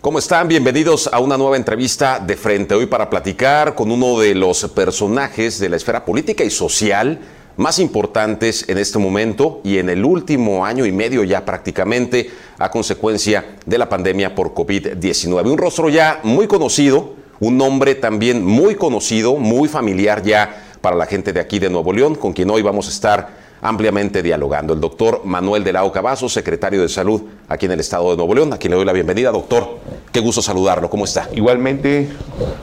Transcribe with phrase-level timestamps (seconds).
[0.00, 0.46] ¿Cómo están?
[0.46, 5.58] Bienvenidos a una nueva entrevista de frente hoy para platicar con uno de los personajes
[5.58, 7.18] de la esfera política y social
[7.56, 12.30] más importantes en este momento y en el último año y medio ya prácticamente
[12.60, 15.50] a consecuencia de la pandemia por COVID-19.
[15.50, 21.06] Un rostro ya muy conocido, un nombre también muy conocido, muy familiar ya para la
[21.06, 24.74] gente de aquí de Nuevo León, con quien hoy vamos a estar ampliamente dialogando.
[24.74, 28.34] El doctor Manuel de la Cavazo, secretario de Salud aquí en el estado de Nuevo
[28.34, 29.30] León, a quien le doy la bienvenida.
[29.30, 29.78] Doctor,
[30.12, 30.90] qué gusto saludarlo.
[30.90, 31.28] ¿Cómo está?
[31.34, 32.08] Igualmente,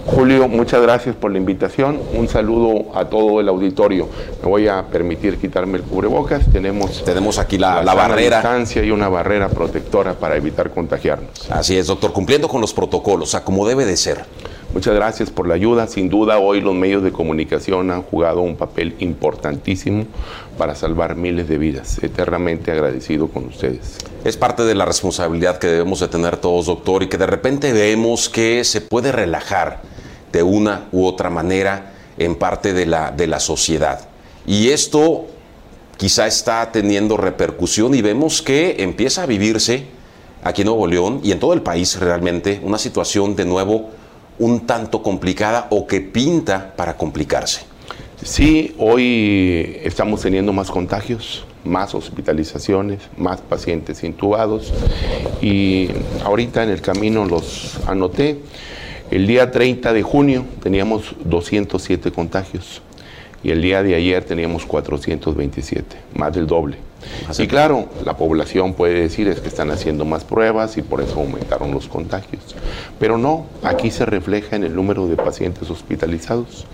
[0.06, 2.00] Julio, muchas gracias por la invitación.
[2.14, 4.08] Un saludo a todo el auditorio.
[4.44, 6.46] Me voy a permitir quitarme el cubrebocas.
[6.52, 8.38] Tenemos, Tenemos aquí la, la barrera.
[8.38, 11.50] distancia y una barrera protectora para evitar contagiarnos.
[11.50, 14.26] Así es, doctor, cumpliendo con los protocolos, o sea, como debe de ser.
[14.74, 15.88] Muchas gracias por la ayuda.
[15.88, 20.06] Sin duda, hoy los medios de comunicación han jugado un papel importantísimo
[20.58, 22.04] para salvar miles de vidas.
[22.04, 23.98] Eternamente agradecido con ustedes.
[24.24, 27.72] Es parte de la responsabilidad que debemos de tener todos, doctor, y que de repente
[27.72, 29.82] vemos que se puede relajar
[30.32, 34.10] de una u otra manera en parte de la, de la sociedad.
[34.46, 35.26] Y esto
[35.98, 39.86] quizá está teniendo repercusión y vemos que empieza a vivirse
[40.44, 43.90] aquí en Nuevo León y en todo el país realmente una situación de nuevo
[44.40, 47.62] un tanto complicada o que pinta para complicarse.
[48.24, 54.74] Sí, hoy estamos teniendo más contagios, más hospitalizaciones, más pacientes intubados
[55.42, 55.90] y
[56.24, 58.40] ahorita en el camino los anoté.
[59.12, 62.82] El día 30 de junio teníamos 207 contagios
[63.44, 66.78] y el día de ayer teníamos 427, más del doble.
[67.38, 71.20] Y claro, la población puede decir es que están haciendo más pruebas y por eso
[71.20, 72.56] aumentaron los contagios.
[73.00, 76.66] Pero no, aquí se refleja en el número de pacientes hospitalizados.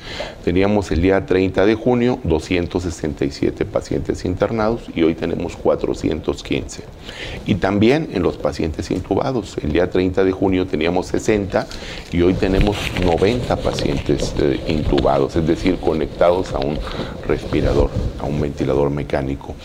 [0.43, 6.83] Teníamos el día 30 de junio 267 pacientes internados y hoy tenemos 415.
[7.45, 9.57] Y también en los pacientes intubados.
[9.61, 11.67] El día 30 de junio teníamos 60
[12.11, 16.77] y hoy tenemos 90 pacientes eh, intubados, es decir, conectados a un
[17.27, 19.55] respirador, a un ventilador mecánico.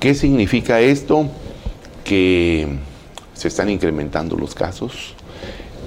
[0.00, 1.26] ¿Qué significa esto?
[2.04, 2.68] Que
[3.34, 5.14] se están incrementando los casos.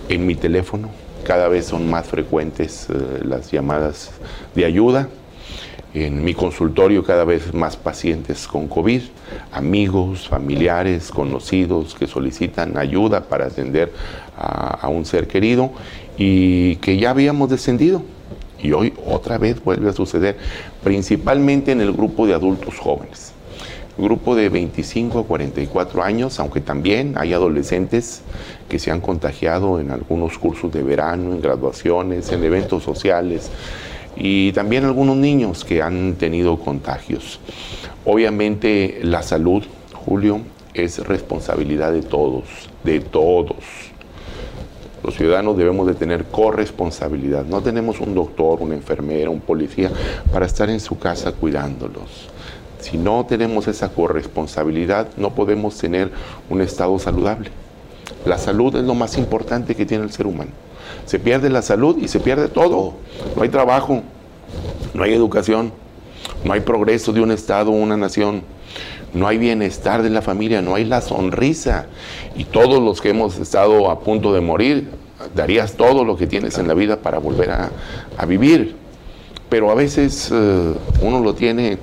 [0.10, 0.90] En mi teléfono
[1.24, 4.12] cada vez son más frecuentes eh, las llamadas
[4.54, 5.08] de ayuda.
[5.94, 9.02] En mi consultorio cada vez más pacientes con COVID,
[9.54, 13.94] amigos, familiares, conocidos que solicitan ayuda para atender
[14.38, 15.72] a, a un ser querido
[16.18, 18.04] y que ya habíamos descendido.
[18.62, 20.38] Y hoy otra vez vuelve a suceder,
[20.84, 23.36] principalmente en el grupo de adultos jóvenes
[23.98, 28.22] grupo de 25 a 44 años, aunque también hay adolescentes
[28.70, 33.52] que se han contagiado en algunos cursos de verano, en graduaciones, en eventos sociales
[34.16, 37.40] y también algunos niños que han tenido contagios.
[38.06, 39.64] Obviamente la salud,
[39.94, 40.42] Julio,
[40.74, 42.46] es responsabilidad de todos,
[42.84, 43.58] de todos.
[45.04, 47.46] Los ciudadanos debemos de tener corresponsabilidad.
[47.46, 49.92] No tenemos un doctor, una enfermera, un policía
[50.32, 52.31] para estar en su casa cuidándolos.
[52.82, 56.12] Si no tenemos esa corresponsabilidad, no podemos tener
[56.50, 57.52] un estado saludable.
[58.26, 60.52] La salud es lo más importante que tiene el ser humano.
[61.06, 62.96] Se pierde la salud y se pierde todo.
[63.36, 64.02] No hay trabajo,
[64.94, 65.72] no hay educación,
[66.44, 68.44] no hay progreso de un estado o una nación,
[69.14, 71.86] no hay bienestar de la familia, no hay la sonrisa.
[72.36, 74.90] Y todos los que hemos estado a punto de morir,
[75.36, 78.76] darías todo lo que tienes en la vida para volver a, vivir.
[79.50, 81.78] Pero a veces eh, uno lo tiene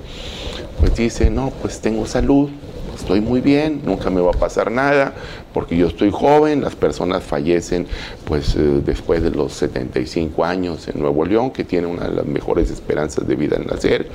[0.79, 2.49] pues dice, no, pues tengo salud,
[2.95, 5.13] estoy muy bien, nunca me va a pasar nada,
[5.53, 7.87] porque yo estoy joven, las personas fallecen
[8.25, 12.25] pues eh, después de los 75 años en Nuevo León, que tiene una de las
[12.25, 14.09] mejores esperanzas de vida en nacer.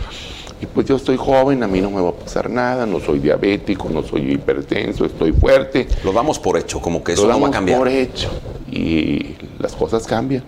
[0.61, 3.19] Y pues yo estoy joven, a mí no me va a pasar nada, no soy
[3.19, 5.89] diabético, no soy hipertenso, estoy fuerte.
[6.05, 7.79] Lo damos por hecho, como que eso no va a cambiar.
[7.79, 8.31] por hecho
[8.71, 10.45] y las cosas cambian.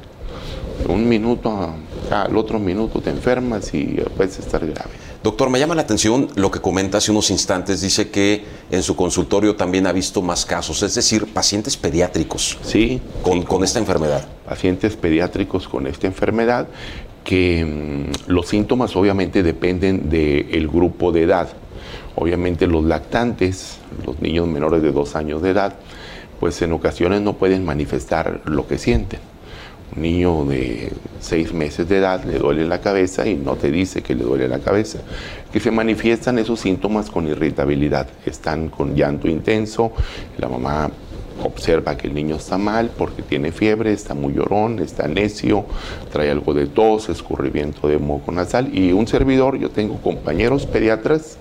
[0.89, 1.75] Un minuto
[2.11, 5.06] al otro minuto te enfermas y puedes estar grave.
[5.27, 7.81] Doctor, me llama la atención lo que comenta hace unos instantes.
[7.81, 12.57] Dice que en su consultorio también ha visto más casos, es decir, pacientes pediátricos.
[12.63, 13.01] Sí.
[13.23, 14.25] Con, esta enfermedad.
[14.45, 16.69] Pacientes pediátricos con esta enfermedad
[17.25, 21.49] que mm, los síntomas obviamente dependen del grupo de edad.
[22.15, 25.75] Obviamente los lactantes, los niños menores de dos años de edad,
[26.39, 29.19] pues en ocasiones no pueden manifestar lo que sienten
[29.95, 34.03] un niño de seis meses de edad le duele la cabeza y no te dice
[34.03, 34.99] que le duele la cabeza,
[35.53, 39.93] que se manifiestan esos síntomas con irritabilidad, están con llanto intenso,
[40.39, 40.91] la mamá
[41.43, 45.67] observa que el niño está mal porque tiene fiebre, está muy llorón, está necio,
[46.11, 51.39] trae algo de tos, escurrimiento de moco nasal y un servidor, yo tengo compañeros pediatras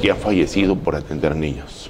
[0.00, 1.83] que han fallecido por atender niños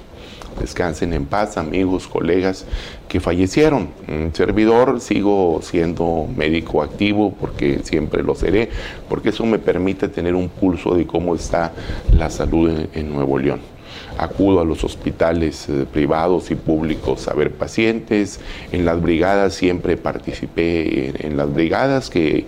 [0.59, 2.65] descansen en paz, amigos, colegas
[3.07, 3.89] que fallecieron.
[4.07, 8.69] Un servidor, sigo siendo médico activo porque siempre lo seré,
[9.09, 11.73] porque eso me permite tener un pulso de cómo está
[12.11, 13.74] la salud en Nuevo León
[14.17, 18.39] acudo a los hospitales eh, privados y públicos a ver pacientes.
[18.71, 22.45] En las brigadas siempre participé en, las brigadas que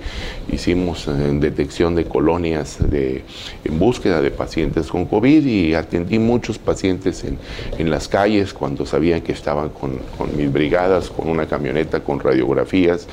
[0.52, 3.24] hicimos en detección de colonias de,
[3.64, 7.38] en búsqueda de pacientes con COVID y atendí muchos pacientes en,
[7.78, 10.00] en las calles cuando sabían que estaban con,
[10.36, 13.08] mis brigadas, con una camioneta, con radiografías,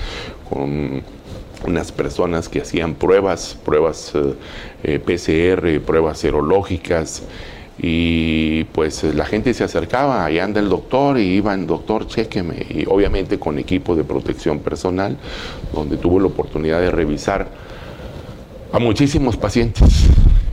[0.49, 1.03] con
[1.67, 4.35] unas personas que hacían pruebas, pruebas eh,
[4.83, 7.23] eh, PCR, pruebas serológicas,
[7.79, 12.85] y pues la gente se acercaba, ahí anda el doctor y iban, doctor, chéqueme, y
[12.87, 15.17] obviamente con equipo de protección personal,
[15.73, 17.49] donde tuvo la oportunidad de revisar
[18.73, 20.07] a muchísimos pacientes,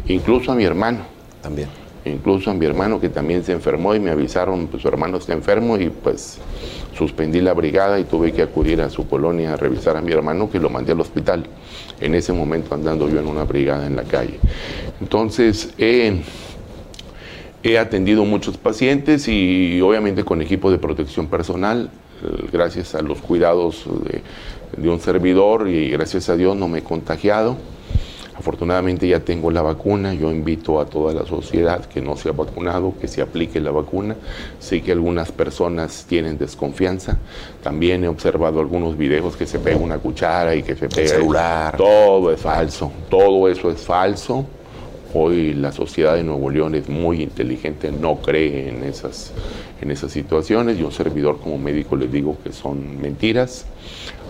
[0.08, 1.00] incluso a mi hermano.
[1.42, 1.70] También.
[2.04, 5.34] Incluso a mi hermano que también se enfermó y me avisaron, pues su hermano está
[5.34, 6.40] enfermo y pues
[6.98, 10.50] suspendí la brigada y tuve que acudir a su colonia a revisar a mi hermano
[10.50, 11.46] que lo mandé al hospital.
[12.00, 14.40] En ese momento andando yo en una brigada en la calle.
[15.00, 16.22] Entonces, eh,
[17.64, 21.92] He atendido muchos pacientes y obviamente con equipo de protección personal,
[22.24, 23.86] eh, gracias a los cuidados
[24.78, 27.58] de, un servidor y gracias a Dios no me he contagiado.
[28.36, 32.32] Afortunadamente ya tengo la vacuna, yo invito a toda la sociedad que no se ha
[32.32, 34.16] vacunado, que se aplique la vacuna.
[34.60, 37.20] Sé que algunas personas tienen desconfianza.
[37.62, 41.02] También he observado algunos videos que se pega una cuchara y que se pega...
[41.02, 41.78] El celular.
[41.78, 44.48] Todo es falso, todo eso es falso.
[45.14, 49.34] Hoy la sociedad de Nuevo León es muy inteligente, no cree en esas,
[49.82, 50.78] en esas situaciones.
[50.78, 53.66] Yo, servidor como médico, les digo que son mentiras.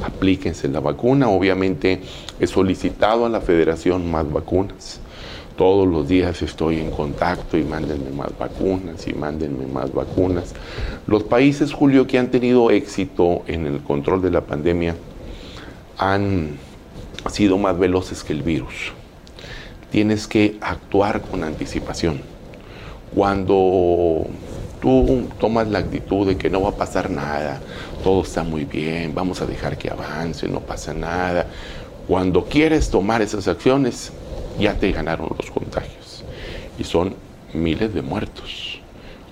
[0.03, 1.29] Aplíquense la vacuna.
[1.29, 2.01] Obviamente
[2.39, 4.99] he solicitado a la federación más vacunas.
[5.55, 10.55] Todos los días estoy en contacto y mándenme más vacunas y mándenme más vacunas.
[11.05, 14.95] Los países, Julio, que han tenido éxito en el control de la pandemia
[15.99, 16.57] han
[17.31, 18.93] sido más veloces que el virus
[19.91, 22.21] tienes que actuar con anticipación.
[23.13, 24.25] Cuando
[24.81, 27.61] tú tomas la actitud de que no va a pasar nada,
[28.03, 31.45] todo está muy bien, vamos a dejar que avance, no pasa nada,
[32.07, 34.11] cuando quieres tomar esas acciones,
[34.59, 36.23] ya te ganaron los contagios.
[36.79, 37.15] Y son
[37.53, 38.70] miles de muertos.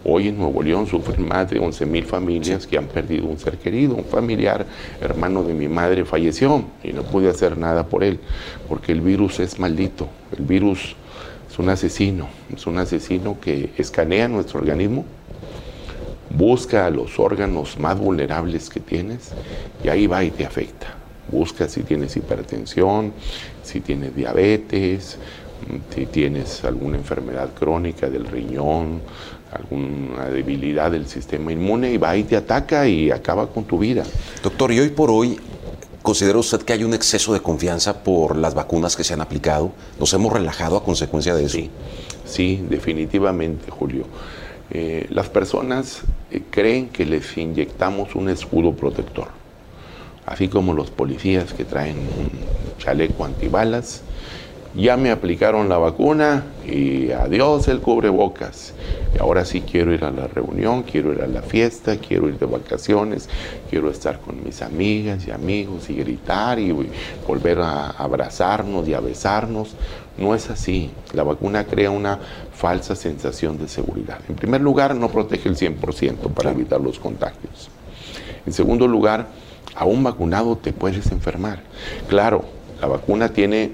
[0.05, 3.57] Hoy en Nuevo León sufren más de 11 mil familias que han perdido un ser
[3.57, 4.65] querido, un familiar,
[5.01, 8.19] hermano de mi madre falleció y no pude hacer nada por él,
[8.69, 10.07] porque el virus es maldito,
[10.37, 10.95] el virus
[11.51, 15.03] es un asesino, es un asesino que escanea nuestro organismo,
[16.29, 19.31] busca los órganos más vulnerables que tienes
[19.83, 20.95] y ahí va y te afecta.
[21.29, 23.13] Busca si tienes hipertensión,
[23.63, 25.19] si tienes diabetes,
[25.93, 29.01] si tienes alguna enfermedad crónica del riñón,
[29.51, 34.03] alguna debilidad del sistema inmune y va y te ataca y acaba con tu vida.
[34.43, 35.39] Doctor, y hoy por hoy,
[36.01, 39.71] ¿considera usted que hay un exceso de confianza por las vacunas que se han aplicado?
[39.99, 41.57] ¿Nos hemos relajado a consecuencia de eso?
[41.57, 41.69] Sí,
[42.25, 44.05] sí definitivamente, Julio.
[44.71, 49.29] Eh, las personas eh, creen que les inyectamos un escudo protector,
[50.27, 52.29] así como los policías que traen un
[52.77, 54.03] chaleco antibalas
[54.75, 58.73] ya me aplicaron la vacuna y adiós el cubrebocas.
[59.15, 62.37] Y ahora sí quiero ir a la reunión, quiero ir a la fiesta, quiero ir
[62.37, 63.29] de vacaciones,
[63.69, 66.75] quiero estar con mis amigas y amigos y gritar y
[67.27, 69.75] volver a abrazarnos y a besarnos.
[70.17, 70.91] No es así.
[71.13, 72.19] La vacuna crea una
[72.53, 74.19] falsa sensación de seguridad.
[74.27, 77.69] En primer lugar, no protege el 100% para evitar los contagios.
[78.45, 79.27] En segundo lugar,
[79.75, 81.61] a un vacunado te puedes enfermar.
[82.07, 82.43] Claro,
[82.81, 83.71] la vacuna tiene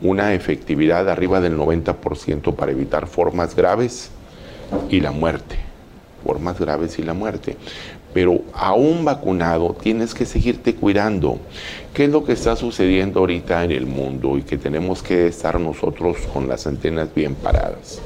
[0.00, 4.10] una efectividad arriba del 90% para evitar formas graves
[4.90, 5.56] y la muerte.
[6.24, 7.56] Formas graves y la muerte.
[8.14, 11.38] Pero aún vacunado tienes que seguirte cuidando.
[11.94, 15.60] ¿Qué es lo que está sucediendo ahorita en el mundo y que tenemos que estar
[15.60, 18.00] nosotros con las antenas bien paradas?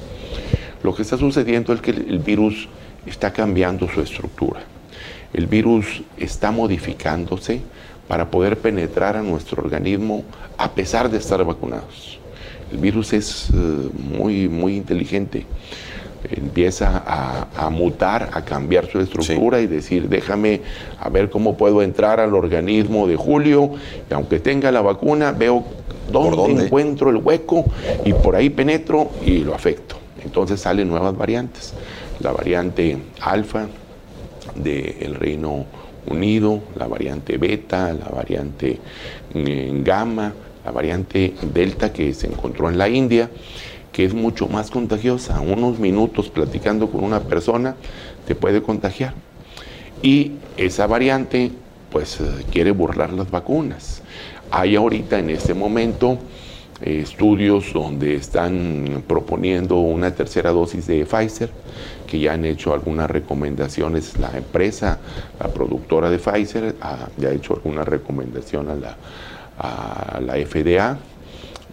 [0.82, 2.68] Lo que está sucediendo es que el virus
[3.06, 4.61] está cambiando su estructura.
[5.32, 7.61] El virus está modificándose
[8.12, 10.23] para poder penetrar a nuestro organismo
[10.59, 12.19] a pesar de estar vacunados.
[12.71, 13.54] El virus es eh,
[14.19, 15.47] muy, muy inteligente.
[16.31, 20.61] Empieza a, mutar, a cambiar su estructura y decir, déjame
[21.00, 23.71] a ver cómo puedo entrar al organismo de Julio,
[24.11, 25.64] y aunque tenga la vacuna, veo
[26.12, 27.64] dónde, encuentro el hueco
[28.04, 29.97] y por ahí penetro y lo afecto.
[30.23, 31.73] Entonces salen nuevas variantes.
[32.21, 33.69] La variante alfa
[34.54, 35.64] del Reino
[36.06, 38.78] Unido, la variante beta, la variante
[39.35, 40.32] eh, gamma,
[40.64, 43.30] la variante delta que se encontró en la India
[43.92, 45.40] que es mucho más contagiosa.
[45.40, 47.76] Unos minutos platicando con una persona
[48.26, 49.14] te puede contagiar.
[50.02, 51.52] Y esa variante,
[51.90, 54.02] pues, eh, quiere burlar las vacunas.
[54.50, 56.18] Hay ahorita en este momento
[56.83, 61.51] estudios donde están proponiendo una tercera dosis de Pfizer,
[62.07, 64.99] que ya han hecho algunas recomendaciones, la empresa,
[65.41, 66.75] la productora de Pfizer,
[67.17, 68.97] ya ha hecho alguna recomendación a la,
[69.59, 70.99] a la FDA,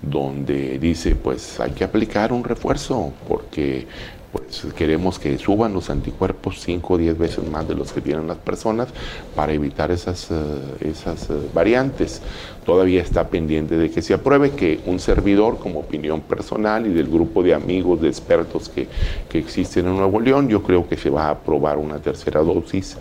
[0.01, 3.85] donde dice, pues hay que aplicar un refuerzo, porque
[4.31, 8.27] pues queremos que suban los anticuerpos 5 o 10 veces más de los que tienen
[8.27, 8.89] las personas
[9.35, 10.35] para evitar esas, eh,
[10.81, 12.21] esas eh, variantes.
[12.65, 17.07] Todavía está pendiente de que se apruebe que un servidor como opinión personal y del
[17.07, 18.87] grupo de amigos, de expertos que,
[19.29, 22.97] que existen en Nuevo León, yo creo que se va a aprobar una tercera dosis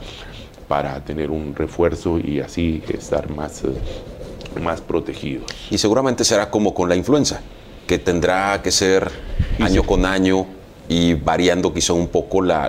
[0.66, 5.46] para tener un refuerzo y así estar más, eh, más protegidos.
[5.70, 7.40] Y seguramente será como con la influenza,
[7.86, 9.10] que tendrá que ser
[9.58, 10.46] año con año
[10.88, 12.68] y variando quizá un poco la,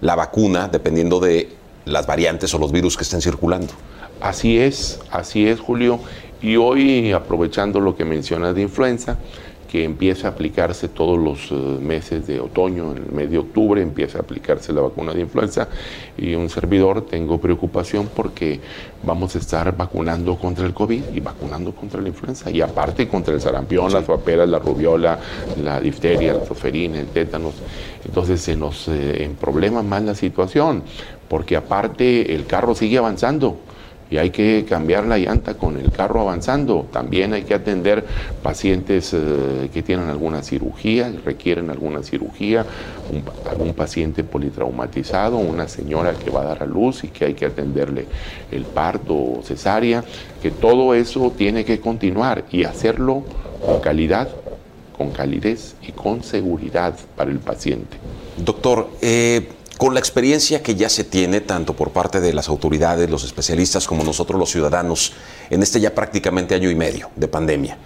[0.00, 1.50] la, vacuna dependiendo de
[1.84, 3.72] las variantes o los virus que estén circulando.
[4.20, 5.98] Así es, así es, Julio.
[6.40, 9.18] Y hoy, aprovechando lo que mencionas de influenza,
[9.74, 13.82] que empieza a aplicarse todos los eh, meses de otoño, en el mes de octubre
[13.82, 15.66] empieza a aplicarse la vacuna de influenza.
[16.16, 18.60] Y un servidor tengo preocupación porque
[19.02, 22.52] vamos a estar vacunando contra el COVID y vacunando contra la influenza.
[22.52, 25.18] Y aparte contra el sarampión, las paperas, la rubiola,
[25.60, 27.54] la difteria, la tosferina, el tétanos.
[28.04, 30.84] Entonces se nos eh, problema más la situación
[31.28, 33.58] porque aparte el carro sigue avanzando
[34.10, 36.86] y hay que cambiar la llanta con el carro avanzando.
[36.92, 38.04] También hay que atender
[38.42, 42.64] pacientes eh, que tienen alguna cirugía, requieren alguna cirugía,
[43.50, 47.46] algún paciente politraumatizado, una señora que va a dar a luz y que hay que
[47.46, 48.06] atenderle
[48.50, 50.04] el parto cesárea,
[50.42, 53.24] que todo eso tiene que continuar y hacerlo
[53.64, 54.28] con calidad,
[54.96, 57.96] con calidez y con seguridad para el paciente.
[58.36, 63.10] Doctor, eh, con la experiencia que ya se tiene, tanto por parte de las autoridades,
[63.10, 65.12] los especialistas, como nosotros los ciudadanos,
[65.50, 67.76] en este ya prácticamente año y medio de pandemia,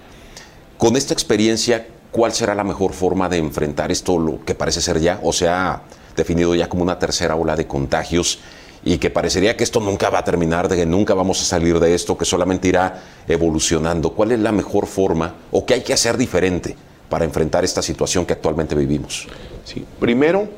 [0.76, 5.00] con esta experiencia, ¿cuál será la mejor forma de enfrentar esto, lo que parece ser
[5.00, 5.82] ya, o sea,
[6.16, 8.38] definido ya como una tercera ola de contagios?
[8.84, 11.80] y que parecería que esto nunca va a terminar, de que nunca vamos a salir
[11.80, 14.10] de esto, que solamente irá evolucionando.
[14.14, 16.76] ¿Cuál es la mejor forma o qué hay que hacer diferente
[17.08, 19.26] para enfrentar esta situación que actualmente vivimos?
[19.64, 20.48] Sí, primero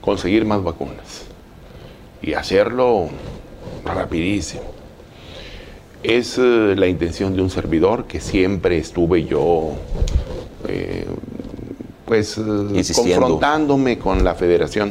[0.00, 1.22] conseguir más vacunas
[2.22, 3.08] y hacerlo
[3.84, 4.62] rapidísimo.
[6.02, 9.72] Es eh, la intención de un servidor que siempre estuve yo
[10.66, 11.06] eh,
[12.06, 14.90] pues eh, confrontándome con la federación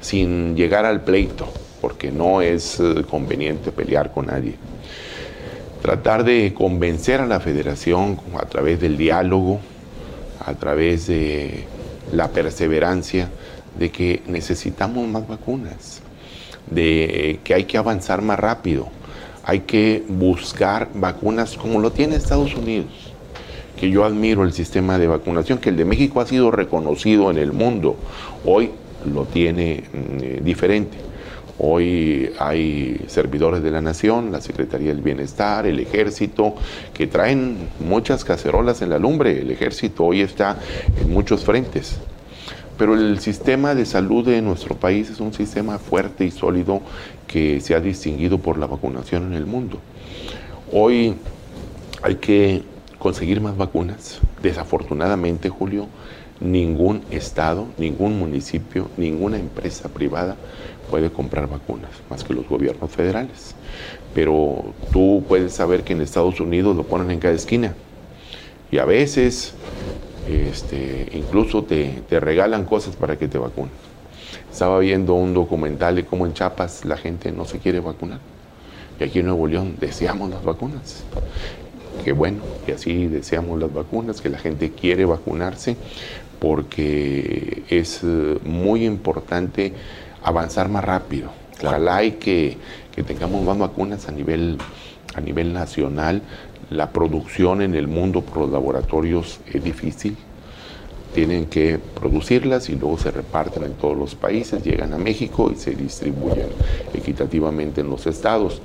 [0.00, 1.48] sin llegar al pleito,
[1.80, 4.56] porque no es conveniente pelear con nadie.
[5.80, 9.60] Tratar de convencer a la federación a través del diálogo,
[10.44, 11.64] a través de
[12.12, 13.30] la perseverancia,
[13.78, 16.02] de que necesitamos más vacunas,
[16.70, 18.88] de que hay que avanzar más rápido,
[19.44, 23.12] hay que buscar vacunas como lo tiene Estados Unidos,
[23.76, 27.38] que yo admiro el sistema de vacunación, que el de México ha sido reconocido en
[27.38, 27.96] el mundo,
[28.44, 28.70] hoy
[29.12, 30.98] lo tiene mm, eh, diferente.
[31.58, 36.54] Hoy hay servidores de la nación, la Secretaría del Bienestar, el Ejército,
[36.92, 39.40] que traen muchas cacerolas en la lumbre.
[39.40, 40.58] El Ejército hoy está
[41.00, 42.00] en muchos frentes.
[42.78, 46.80] Pero el sistema de salud de nuestro país es un sistema fuerte y sólido
[47.26, 49.78] que se ha distinguido por la vacunación en el mundo.
[50.72, 51.14] Hoy
[52.02, 52.62] hay que
[52.98, 54.20] conseguir más vacunas.
[54.42, 55.86] Desafortunadamente, Julio,
[56.40, 60.36] ningún estado, ningún municipio, ninguna empresa privada
[60.90, 63.54] puede comprar vacunas, más que los gobiernos federales.
[64.14, 67.74] Pero tú puedes saber que en Estados Unidos lo ponen en cada esquina.
[68.70, 69.54] Y a veces
[70.28, 73.72] este, incluso te, regalan cosas para que te vacunes.
[74.50, 78.20] Estaba viendo un documental de cómo en Chiapas la gente no se quiere vacunar.
[79.00, 81.04] Y aquí en Nuevo León deseamos las vacunas.
[82.04, 85.76] Qué bueno, y así deseamos las vacunas, que la gente quiere vacunarse,
[86.38, 89.72] porque es eh, muy importante
[90.22, 91.30] avanzar más rápido.
[91.62, 92.56] Ojalá y que,
[92.94, 94.58] que tengamos más vacunas a nivel,
[95.14, 96.22] a nivel nacional
[96.72, 100.16] la producción en el mundo por los laboratorios es difícil.
[101.14, 105.56] Tienen que producirlas y luego se reparten en todos los países, llegan a México y
[105.56, 106.48] se distribuyen
[106.94, 108.62] equitativamente en los estados.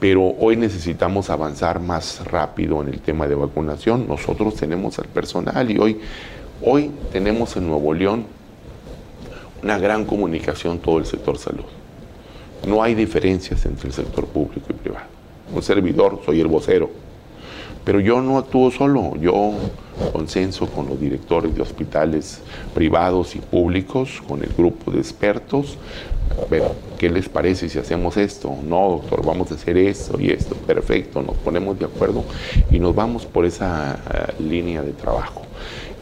[0.00, 4.06] Pero hoy necesitamos avanzar más rápido en el tema de vacunación.
[4.08, 6.00] Nosotros tenemos al personal y hoy,
[6.62, 8.24] hoy tenemos en Nuevo León
[9.62, 11.64] una gran comunicación todo el sector salud.
[12.66, 15.06] No hay diferencias entre el sector público y privado.
[15.54, 16.90] Un servidor, soy el vocero,
[17.86, 19.52] Pero yo no actúo solo, yo
[20.12, 22.40] consenso con los directores de hospitales
[22.74, 25.78] privados y públicos, con el grupo de expertos.
[26.50, 28.52] Pero, ¿qué les parece si hacemos esto?
[28.68, 30.56] No, doctor, vamos a hacer esto y esto.
[30.56, 32.24] Perfecto, nos ponemos de acuerdo
[32.72, 35.42] y nos vamos por esa uh, línea de trabajo.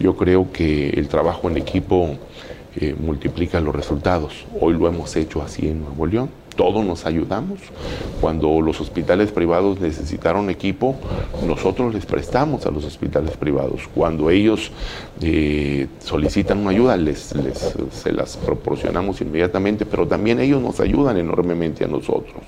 [0.01, 2.17] Yo creo que el trabajo en equipo
[2.77, 4.47] eh, multiplica los resultados.
[4.59, 7.59] Hoy lo hemos hecho así en Nuevo León todos nos ayudamos.
[8.21, 10.97] Cuando los hospitales privados necesitaron equipo,
[11.47, 13.83] nosotros les prestamos a los hospitales privados.
[13.95, 14.71] Cuando ellos
[15.21, 17.35] eh, solicitan una ayuda, les,
[17.93, 22.43] se las proporcionamos inmediatamente, pero también ellos nos ayudan enormemente a nosotros.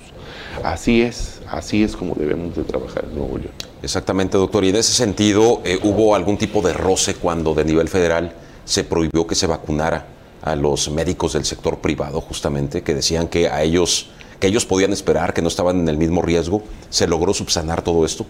[0.63, 3.51] Así es, así es como debemos de trabajar en Nuevo León.
[3.83, 4.63] Exactamente, doctor.
[4.63, 8.33] Y en ese sentido, eh, ¿hubo algún tipo de roce cuando de nivel federal
[8.65, 10.16] se prohibió que se vacunara
[10.47, 14.93] a los médicos del sector privado, justamente, que decían que a ellos, que ellos podían
[14.93, 16.63] esperar, que no estaban en el mismo riesgo.
[16.89, 18.25] ¿Se logró subsanar todo esto?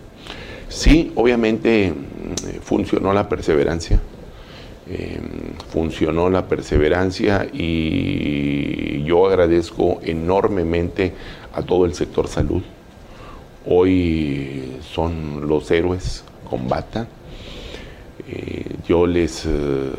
[0.70, 4.00] Sí, obviamente mm, funcionó la perseverancia.
[4.90, 5.20] Eh,
[5.70, 11.14] funcionó la perseverancia y yo agradezco enormemente
[11.54, 12.64] a todo el sector salud.
[13.66, 17.08] Hoy son los héroes, combatan.
[18.30, 19.92] Eh, yo les eh,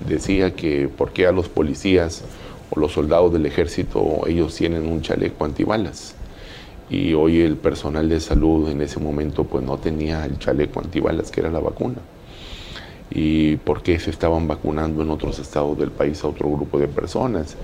[0.00, 2.24] decía que por qué a los policías
[2.70, 6.14] o los soldados del ejército ellos tienen un chaleco antibalas
[6.90, 11.30] y hoy el personal de salud en ese momento pues no tenía el chaleco antibalas
[11.30, 11.98] que era la vacuna
[13.10, 16.88] y por qué se estaban vacunando en otros estados del país a otro grupo de
[16.88, 17.56] personas.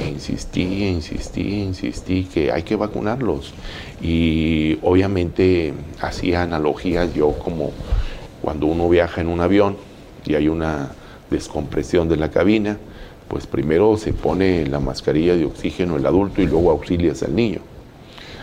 [0.00, 3.52] E insistí, insistí, insistí que hay que vacunarlos.
[4.00, 7.72] Y obviamente hacía analogías yo como
[8.42, 9.76] cuando uno viaja en un avión
[10.24, 10.92] y hay una
[11.30, 12.78] descompresión de la cabina,
[13.28, 17.60] pues primero se pone la mascarilla de oxígeno el adulto y luego auxilias al niño.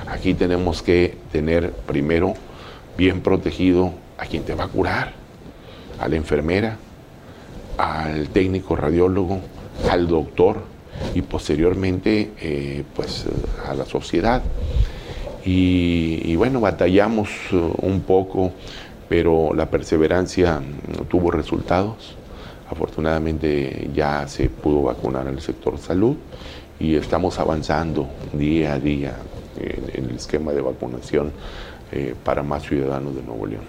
[0.08, 2.34] Aquí tenemos que tener primero
[2.98, 5.13] bien protegido a quien te va a curar,
[6.00, 6.78] a la enfermera,
[7.78, 9.40] al técnico radiólogo,
[9.90, 10.62] al doctor
[11.16, 13.25] y posteriormente eh, pues
[13.68, 14.44] a la sociedad.
[15.46, 18.52] Y, y, bueno, batallamos uh, un poco,
[19.10, 20.62] pero la perseverancia
[21.10, 22.15] tuvo resultados
[22.74, 26.16] Afortunadamente ya se pudo vacunar el sector salud
[26.80, 29.16] y estamos avanzando día a día
[29.60, 31.32] en, el esquema de vacunación
[31.92, 33.62] eh, para más ciudadanos de Nuevo León.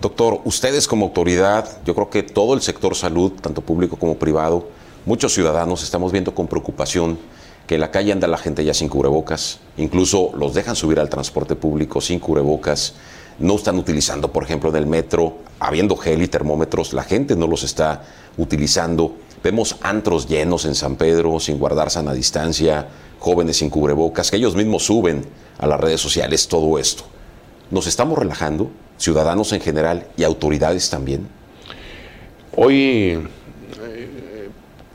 [0.00, 4.68] Doctor, ustedes como autoridad, yo creo que todo el sector salud, tanto público como privado,
[5.04, 7.18] muchos ciudadanos estamos viendo con preocupación
[7.66, 11.08] que en la calle anda la gente ya sin cubrebocas, incluso los dejan subir al
[11.08, 12.94] transporte público sin cubrebocas,
[13.38, 17.46] no están utilizando, por ejemplo, en el metro, habiendo gel y termómetros, la gente no
[17.46, 18.02] los está
[18.36, 19.16] utilizando.
[19.42, 24.56] Vemos antros llenos en San Pedro sin guardar sana distancia, jóvenes sin cubrebocas, que ellos
[24.56, 25.24] mismos suben
[25.58, 27.04] a las redes sociales todo esto.
[27.70, 31.28] ¿Nos estamos relajando, ciudadanos en general y autoridades también?
[32.56, 33.18] Hoy
[33.82, 34.48] eh,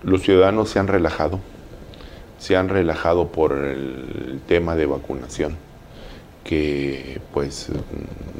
[0.04, 1.40] los ciudadanos se han relajado,
[2.40, 5.58] se han relajado por el tema de vacunación
[6.44, 7.68] que pues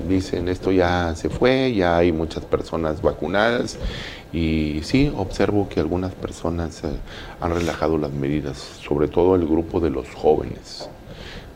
[0.08, 3.78] dicen esto ya se fue, ya hay muchas personas vacunadas
[4.32, 6.90] y sí, observo que algunas personas eh,
[7.42, 10.88] han relajado las medidas, sobre todo el grupo de los jóvenes,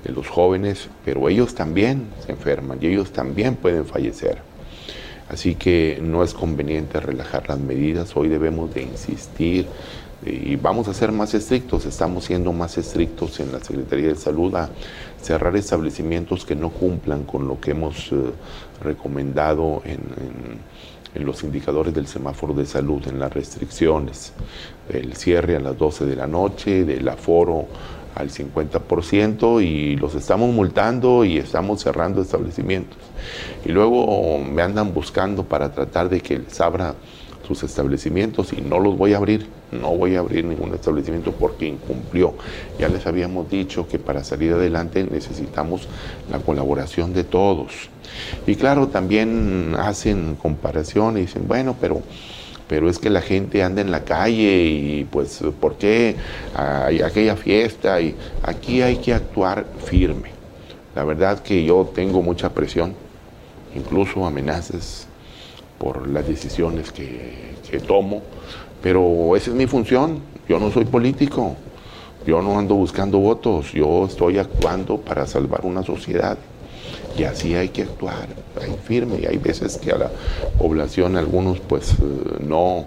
[0.03, 4.39] de los jóvenes, pero ellos también se enferman y ellos también pueden fallecer.
[5.29, 9.67] Así que no es conveniente relajar las medidas, hoy debemos de insistir
[10.25, 14.55] y vamos a ser más estrictos, estamos siendo más estrictos en la Secretaría de Salud
[14.55, 14.69] a
[15.21, 18.15] cerrar establecimientos que no cumplan con lo que hemos eh,
[18.81, 20.59] recomendado en, en,
[21.15, 24.33] los indicadores del semáforo de salud, en las restricciones,
[24.89, 27.67] el cierre a las 12 de la noche, del aforo
[28.15, 32.97] al 50% y los estamos multando y estamos cerrando establecimientos.
[33.65, 36.95] Y luego me andan buscando para tratar de que les abra
[37.47, 41.67] sus establecimientos y no los voy a abrir, no voy a abrir ningún establecimiento porque
[41.67, 42.33] incumplió.
[42.79, 45.87] Ya les habíamos dicho que para salir adelante necesitamos
[46.31, 47.89] la colaboración de todos.
[48.47, 52.01] Y claro, también hacen comparación y dicen, bueno, pero
[52.67, 56.15] pero es que la gente anda en la calle y pues ¿por qué
[56.55, 57.99] hay aquella fiesta?
[58.01, 60.31] Y aquí hay que actuar firme.
[60.95, 62.95] La verdad que yo tengo mucha presión,
[63.75, 65.07] incluso amenazas
[65.83, 67.51] por las decisiones que,
[67.87, 68.21] tomo,
[68.83, 71.55] pero esa es mi función, yo no soy político,
[72.25, 76.37] yo no ando buscando votos, yo estoy actuando para salvar una sociedad.
[77.17, 78.27] Y así hay que actuar,
[78.61, 80.11] hay firme, y hay veces que a la
[80.59, 81.95] población, algunos pues eh,
[82.47, 82.85] no,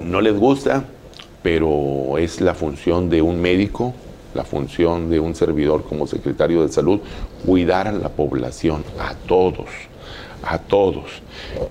[0.00, 0.84] no les gusta,
[1.42, 3.92] pero es la función de un médico,
[4.34, 7.00] la función de un servidor como secretario de salud,
[7.44, 9.68] cuidar a la población, a todos
[10.42, 11.04] a todos.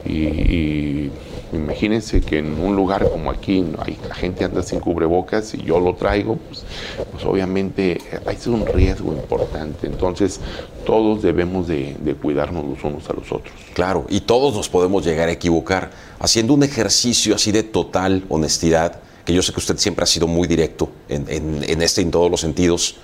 [0.06, 1.10] Y,
[1.54, 5.80] imagínense que en un lugar como aquí hay, la gente anda sin cubrebocas y yo
[5.80, 6.64] lo traigo, pues,
[7.12, 9.88] pues obviamente hay un riesgo importante.
[9.88, 10.40] Entonces
[10.86, 13.54] todos debemos de, de cuidarnos los unos a los otros.
[13.74, 15.92] Claro, y todos nos podemos llegar a equivocar.
[16.20, 20.28] Haciendo un ejercicio así de total honestidad, que yo sé que usted siempre ha sido
[20.28, 22.96] muy directo en, en, en este en todos los sentidos,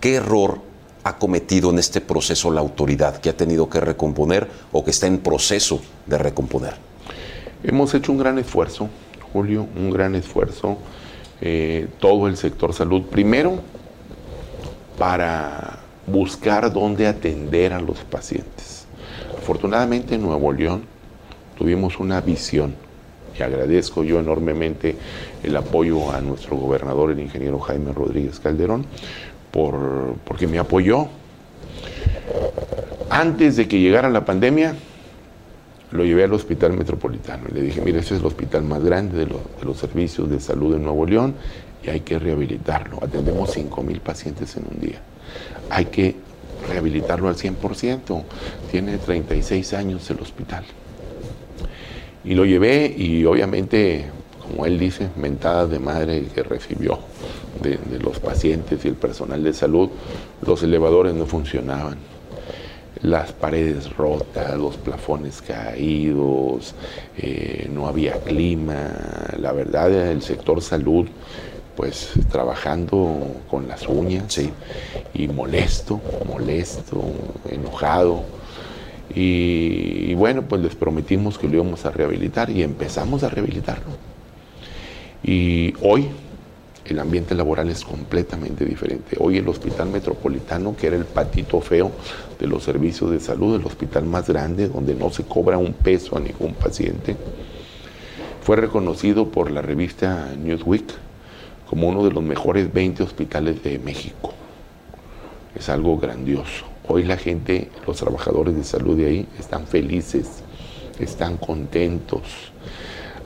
[0.00, 0.73] ¿qué error
[1.04, 5.06] ha cometido en este proceso la autoridad que ha tenido que recomponer o que está
[5.06, 6.74] en proceso de recomponer?
[7.62, 8.88] Hemos hecho un gran esfuerzo,
[9.32, 10.78] Julio, un gran esfuerzo,
[11.40, 13.60] eh, todo el sector salud, primero
[14.98, 18.86] para buscar dónde atender a los pacientes.
[19.36, 20.84] Afortunadamente en Nuevo León
[21.58, 22.74] tuvimos una visión
[23.38, 24.96] y agradezco yo enormemente
[25.42, 28.86] el apoyo a nuestro gobernador, el ingeniero Jaime Rodríguez Calderón,
[29.54, 31.06] por, porque me apoyó.
[33.08, 34.74] Antes de que llegara la pandemia,
[35.92, 39.26] lo llevé al hospital metropolitano le dije, mire, este es el hospital más grande de,
[39.26, 41.36] lo, de los servicios de salud de Nuevo León
[41.84, 42.98] y hay que rehabilitarlo.
[43.00, 44.98] Atendemos 5 mil pacientes en un día.
[45.70, 46.16] Hay que
[46.68, 48.22] rehabilitarlo al 100%.
[48.72, 50.64] Tiene 36 años el hospital.
[52.24, 54.06] Y lo llevé y obviamente,
[54.42, 56.98] como él dice, mentada de madre que recibió
[57.62, 59.88] de, de, los pacientes y el personal de salud,
[60.46, 61.96] los elevadores no funcionaban.
[63.02, 66.74] Las paredes rotas, los plafones caídos,
[67.18, 68.90] eh, no había clima.
[69.38, 71.06] La verdad, el sector salud,
[71.76, 73.16] pues trabajando
[73.50, 74.50] con las uñas Sí.
[75.12, 77.02] y molesto, molesto,
[77.50, 78.22] enojado.
[79.14, 83.84] Y, y bueno, pues les prometimos que lo íbamos a rehabilitar y empezamos a rehabilitarlo.
[85.22, 86.08] Y hoy
[86.84, 89.16] el ambiente laboral es completamente diferente.
[89.18, 91.90] Hoy el Hospital Metropolitano, que era el patito feo
[92.38, 96.16] de los servicios de salud, el hospital más grande, donde no se cobra un peso
[96.16, 97.16] a ningún paciente,
[98.42, 100.84] fue reconocido por la revista Newsweek
[101.68, 104.34] como uno de los mejores 20 hospitales de México.
[105.54, 106.66] Es algo grandioso.
[106.86, 110.42] Hoy la gente, los trabajadores de salud de ahí, están felices,
[110.98, 112.22] están contentos.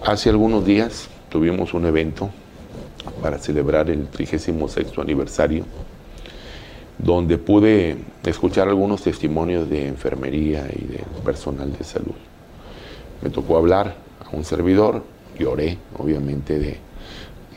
[0.07, 2.31] Hace algunos días tuvimos un evento
[3.23, 4.55] para celebrar el 36
[4.99, 5.65] aniversario,
[6.99, 12.15] donde pude escuchar algunos testimonios de enfermería y de personal de salud.
[13.23, 15.05] Me tocó hablar a un servidor,
[15.39, 16.77] lloré, obviamente, de,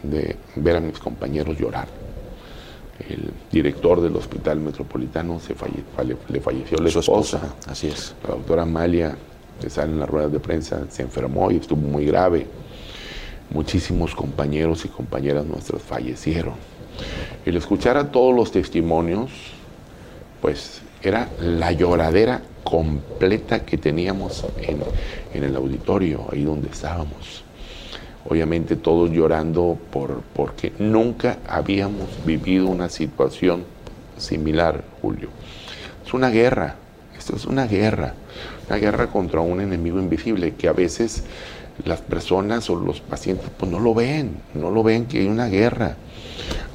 [0.04, 1.88] de ver a mis compañeros llorar.
[3.10, 7.38] El director del Hospital Metropolitano se falle, falle, le falleció la Su esposa.
[7.38, 8.14] esposa, así es.
[8.24, 9.18] La doctora Amalia,
[9.60, 12.46] que sale en las ruedas de prensa, se enfermó y estuvo muy grave.
[13.52, 16.54] Muchísimos compañeros y compañeras nuestras fallecieron.
[17.46, 19.32] El escuchar a todos los testimonios,
[20.42, 24.82] pues era la lloradera completa que teníamos en,
[25.34, 27.44] en el auditorio, ahí donde estábamos.
[28.28, 33.64] Obviamente todos llorando por, porque nunca habíamos vivido una situación
[34.18, 35.30] similar, Julio.
[36.06, 36.76] Es una guerra,
[37.18, 38.14] esto es una guerra,
[38.68, 41.24] una guerra contra un enemigo invisible que a veces
[41.86, 45.48] las personas o los pacientes pues no lo ven, no lo ven que hay una
[45.48, 45.96] guerra.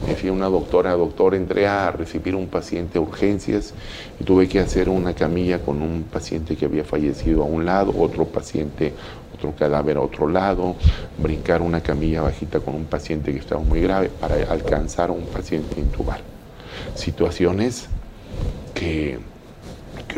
[0.06, 3.72] Decía una doctora, doctor, entré a recibir un paciente a urgencias
[4.20, 7.94] y tuve que hacer una camilla con un paciente que había fallecido a un lado,
[7.98, 8.92] otro paciente,
[9.34, 10.76] otro cadáver a otro lado,
[11.18, 15.24] brincar una camilla bajita con un paciente que estaba muy grave para alcanzar a un
[15.26, 16.20] paciente intubar.
[16.94, 17.88] Situaciones
[18.74, 19.18] que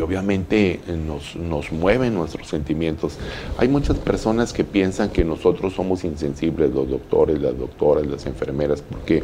[0.01, 3.17] obviamente nos, nos mueven nuestros sentimientos.
[3.57, 8.81] Hay muchas personas que piensan que nosotros somos insensibles, los doctores, las doctoras, las enfermeras,
[8.81, 9.23] porque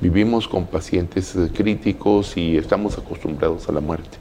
[0.00, 4.18] vivimos con pacientes críticos y estamos acostumbrados a la muerte.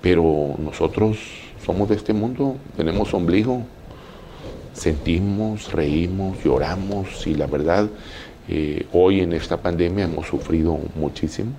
[0.00, 1.18] Pero nosotros
[1.64, 3.62] somos de este mundo, tenemos ombligo,
[4.72, 7.88] sentimos, reímos, lloramos y la verdad,
[8.48, 11.52] eh, hoy en esta pandemia hemos sufrido muchísimo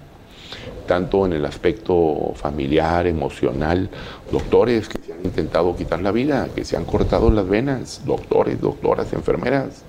[0.88, 3.90] tanto en el aspecto familiar, emocional,
[4.32, 8.60] doctores que se han intentado quitar la vida, que se han cortado las venas, doctores,
[8.60, 9.84] doctoras, enfermeras,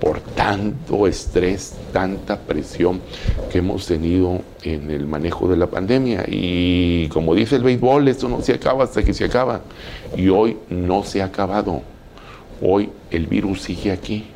[0.00, 3.00] por tanto estrés, tanta presión
[3.50, 6.24] que hemos tenido en el manejo de la pandemia.
[6.28, 9.62] Y como dice el béisbol, esto no se acaba hasta que se acaba.
[10.16, 11.82] Y hoy no se ha acabado.
[12.62, 14.26] Hoy el virus sigue aquí.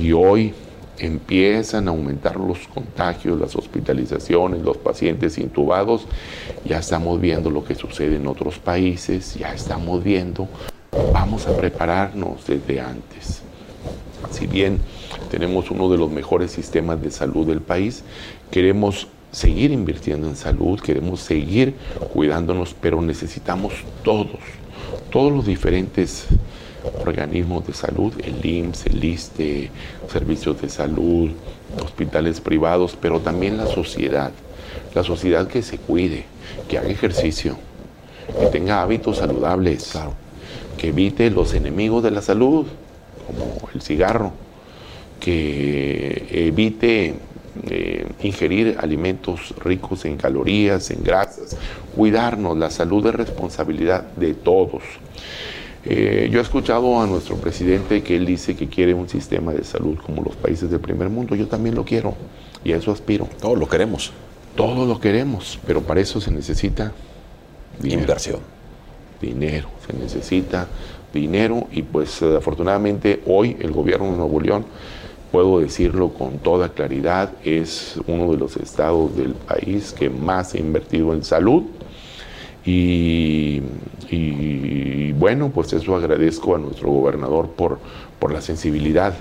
[0.00, 0.54] Y hoy
[0.98, 6.06] empiezan a aumentar los contagios, las hospitalizaciones, los pacientes intubados.
[6.64, 10.48] Ya estamos viendo lo que sucede en otros países, ya estamos viendo,
[11.12, 13.42] vamos a prepararnos desde antes.
[14.30, 14.80] Si bien
[15.30, 18.02] tenemos uno de los mejores sistemas de salud del país,
[18.50, 21.74] queremos seguir invirtiendo en salud, queremos seguir
[22.12, 24.38] cuidándonos, pero necesitamos todos,
[25.10, 26.26] todos los diferentes
[27.00, 29.70] organismos de salud, el IMSS, el ISTE,
[30.10, 31.30] servicios de salud,
[31.82, 34.32] hospitales privados, pero también la sociedad.
[34.94, 36.24] La sociedad que se cuide,
[36.68, 37.56] que haga ejercicio,
[38.38, 39.98] que tenga hábitos saludables,
[40.78, 42.66] que evite los enemigos de la salud,
[43.26, 44.32] como el cigarro,
[45.20, 47.14] que evite
[47.68, 51.56] eh, ingerir alimentos ricos en calorías, en grasas,
[51.94, 54.82] cuidarnos, la salud es responsabilidad de todos.
[55.86, 59.64] Eh, yo he escuchado a nuestro presidente que él dice que quiere un sistema de
[59.64, 61.34] salud como los países del primer mundo.
[61.34, 62.14] Yo también lo quiero
[62.64, 63.28] y a eso aspiro.
[63.40, 64.12] Todos lo queremos.
[64.56, 66.92] Todos lo queremos, pero para eso se necesita
[67.82, 68.40] inversión.
[69.20, 70.68] Dinero, se necesita
[71.12, 74.64] dinero y pues afortunadamente hoy el gobierno de Nuevo León,
[75.32, 80.58] puedo decirlo con toda claridad, es uno de los estados del país que más ha
[80.58, 81.64] invertido en salud
[82.66, 83.60] y,
[85.12, 87.78] bueno, pues eso agradezco a nuestro gobernador por,
[88.18, 89.14] por la sensibilidad.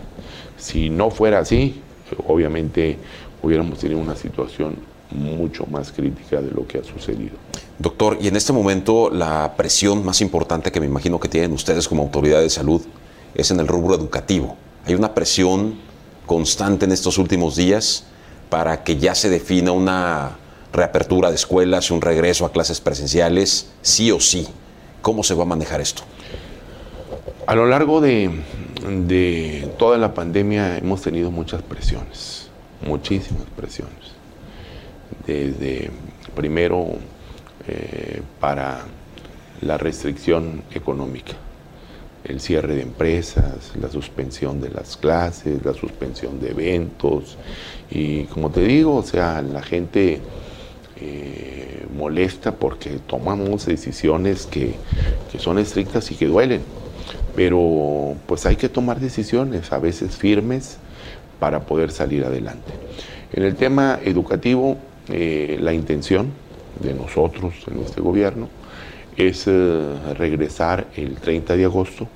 [0.57, 1.81] Si no fuera así,
[2.27, 2.97] obviamente
[3.41, 4.75] hubiéramos tenido una situación
[5.11, 7.35] mucho más crítica de lo que ha sucedido.
[7.79, 11.87] Doctor, y en este momento la presión más importante que me imagino que tienen ustedes
[11.87, 12.81] como autoridad de salud
[13.35, 14.55] es en el rubro educativo.
[14.85, 15.75] Hay una presión
[16.25, 18.05] constante en estos últimos días
[18.49, 20.37] para que ya se defina una
[20.73, 24.47] reapertura de escuelas, un regreso a clases presenciales, sí o sí.
[25.01, 26.03] ¿Cómo se va a manejar esto?
[27.45, 28.31] A lo largo de,
[29.77, 32.49] toda la pandemia hemos tenido muchas presiones,
[32.85, 33.93] muchísimas presiones.
[35.27, 35.91] Desde
[36.35, 36.87] primero
[37.67, 38.81] eh, para
[39.61, 41.33] la restricción económica,
[42.23, 47.37] el cierre de empresas, la suspensión de las clases, la suspensión de eventos.
[47.91, 50.21] Y como te digo, o sea, la gente
[51.05, 54.75] eh, molesta porque tomamos decisiones que,
[55.37, 56.61] son estrictas y que duelen.
[57.35, 60.77] Pero pues hay que tomar decisiones, a veces firmes,
[61.39, 62.71] para poder salir adelante.
[63.33, 64.77] En el tema educativo,
[65.09, 66.31] eh, la intención
[66.81, 68.47] de nosotros, en este gobierno,
[69.17, 72.07] es eh, regresar el 30 de agosto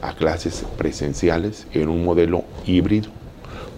[0.00, 3.10] a clases presenciales en un modelo híbrido,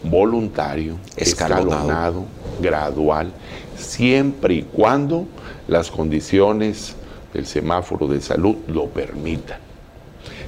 [0.05, 2.27] voluntario, escalonado
[2.61, 3.33] gradual,
[3.81, 5.27] siempre y cuando
[5.69, 6.97] las condiciones
[7.33, 9.59] del semáforo de salud lo permitan.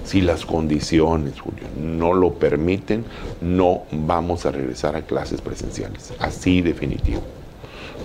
[0.04, 3.04] Si las condiciones, Julio, no lo permiten,
[3.40, 6.12] no vamos a regresar a clases presenciales.
[6.18, 7.22] Así definitivo.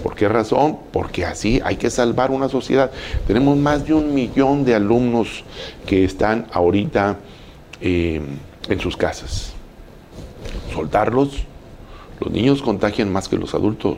[0.04, 0.78] ¿Por qué razón?
[0.92, 2.92] Porque así hay que salvar una sociedad.
[3.26, 5.44] Tenemos más de un millón de alumnos
[5.88, 7.18] que están ahorita
[7.82, 8.22] eh,
[8.70, 9.54] en sus casas.
[10.72, 11.44] Soltarlos,
[12.20, 13.98] los niños contagian más que los adultos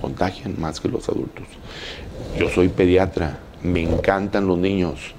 [0.00, 1.46] contagian más que los adultos.
[2.38, 5.14] Yo soy pediatra, me encantan los niños.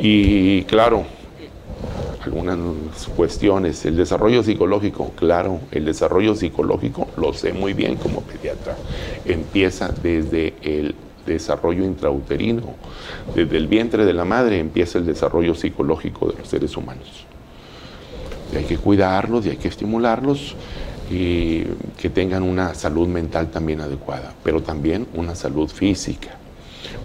[0.00, 1.04] Y claro,
[2.24, 2.58] algunas
[3.16, 8.76] cuestiones, el desarrollo psicológico, claro, el desarrollo psicológico lo sé muy bien como pediatra.
[9.24, 10.94] Empieza desde el
[11.26, 12.74] desarrollo intrauterino,
[13.34, 17.24] desde el vientre de la madre empieza el desarrollo psicológico de los seres humanos.
[18.52, 20.54] Y hay que cuidarlos y hay que estimularlos
[21.10, 21.64] y
[21.98, 26.36] que tengan una salud mental también adecuada, pero también una salud física.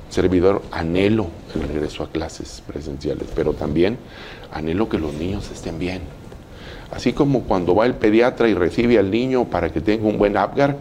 [0.10, 3.98] Servidor anhelo el regreso a clases presenciales, pero también
[4.52, 6.02] anhelo que los niños estén bien.
[6.92, 10.38] Así como cuando va el pediatra y recibe al niño para que tenga un buen
[10.38, 10.78] Apgar,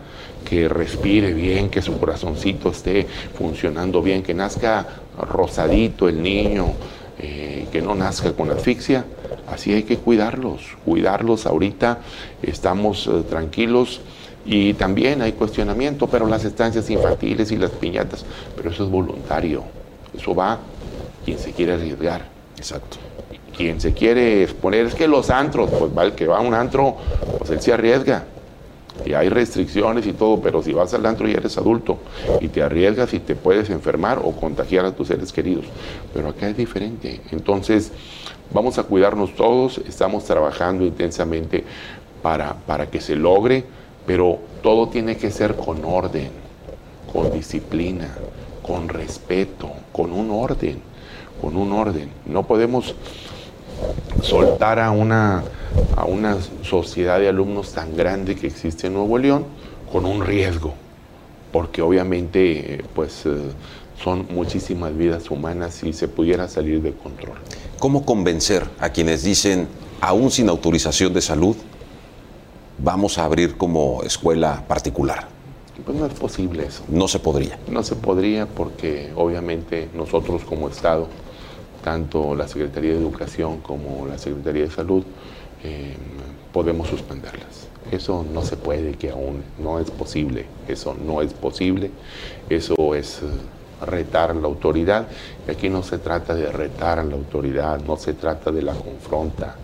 [0.48, 4.86] que respire bien, que su corazoncito esté funcionando bien, que nazca
[5.18, 6.68] rosadito el niño,
[7.18, 9.04] eh, que no nazca con asfixia,
[9.50, 12.00] Así hay que cuidarlos, cuidarlos ahorita,
[12.42, 14.00] estamos eh, tranquilos
[14.44, 18.24] y también hay cuestionamiento, pero las estancias infantiles y las piñatas,
[18.56, 19.62] pero eso es voluntario,
[20.16, 20.58] eso va
[21.24, 22.26] quien se quiere arriesgar.
[22.56, 22.96] Exacto.
[23.56, 26.52] Quien se quiere exponer, es que los antros, pues va, el que va a un
[26.52, 26.96] antro,
[27.38, 28.24] pues él se arriesga.
[29.04, 31.98] Y hay restricciones y todo, pero si vas al antro y eres adulto
[32.40, 35.66] y te arriesgas y te puedes enfermar o contagiar a tus seres queridos.
[36.14, 37.20] Pero acá es diferente.
[37.30, 37.92] Entonces,
[38.52, 41.64] Vamos a cuidarnos todos, estamos trabajando intensamente
[42.22, 43.64] para, para que se logre,
[44.06, 46.30] pero todo tiene que ser con orden,
[47.12, 48.16] con disciplina,
[48.62, 50.80] con respeto, con un orden,
[51.40, 52.08] con un orden.
[52.24, 52.94] No podemos
[54.22, 55.44] soltar a una,
[55.96, 59.44] a una sociedad de alumnos tan grande que existe en Nuevo León
[59.90, 60.74] con un riesgo,
[61.52, 63.36] porque obviamente pues eh,
[64.02, 67.36] son muchísimas vidas humanas y se pudiera salir de control.
[67.78, 69.68] ¿Cómo convencer a quienes dicen,
[70.00, 71.56] aún sin autorización de salud,
[72.78, 75.28] vamos a abrir como escuela particular?
[75.84, 76.82] Pues no es posible eso.
[76.88, 77.58] No se podría.
[77.70, 81.06] No se podría porque obviamente nosotros como Estado
[81.86, 85.04] tanto la Secretaría de Educación como la Secretaría de Salud
[85.62, 85.94] eh,
[86.52, 87.68] podemos suspenderlas.
[87.92, 90.46] Eso no se puede, que aún no es posible.
[90.66, 91.92] Eso no es posible.
[92.50, 95.06] Eso es eh, retar la autoridad.
[95.48, 99.54] Aquí no se trata de retar la autoridad, no se trata de la confronta.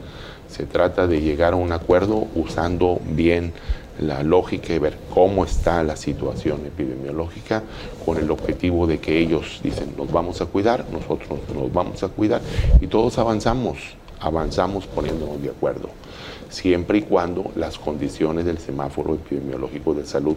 [0.46, 3.52] Se trata de llegar a un acuerdo usando bien
[4.00, 7.62] la lógica y ver cómo está la situación epidemiológica
[8.04, 12.08] con el objetivo de que ellos dicen nos vamos a cuidar, nosotros nos vamos a
[12.08, 12.40] cuidar
[12.80, 13.78] y todos avanzamos,
[14.20, 15.90] avanzamos poniéndonos de acuerdo,
[16.48, 20.36] siempre y cuando las condiciones del semáforo epidemiológico de salud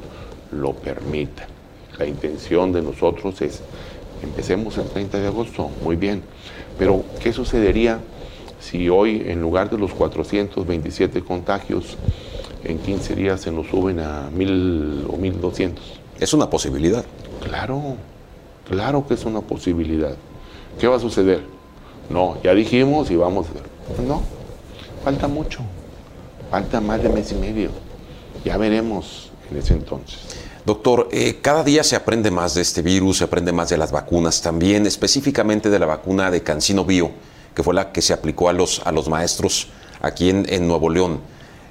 [0.52, 1.48] lo permitan.
[1.98, 3.62] La intención de nosotros es,
[4.22, 6.22] empecemos el 30 de agosto, muy bien,
[6.78, 8.00] pero ¿qué sucedería
[8.60, 11.98] si hoy en lugar de los 427 contagios,
[12.66, 15.84] en 15 días se nos suben a 1000 o 1200.
[16.20, 17.06] Es una posibilidad.
[17.42, 17.98] Claro,
[18.68, 20.16] claro que es una posibilidad.
[20.80, 21.42] ¿Qué va a suceder?
[22.10, 24.08] No, ya dijimos y vamos a ver.
[24.08, 24.22] No,
[25.04, 25.60] falta mucho.
[26.52, 27.70] Falta más de mes y medio.
[28.44, 30.20] Ya veremos en ese entonces.
[30.66, 33.92] Doctor, eh, cada día se aprende más de este virus, se aprende más de las
[33.92, 37.12] vacunas también, específicamente de la vacuna de Cancino Bio,
[37.54, 39.68] que fue la que se aplicó a los, a los maestros
[40.02, 41.20] aquí en, en Nuevo León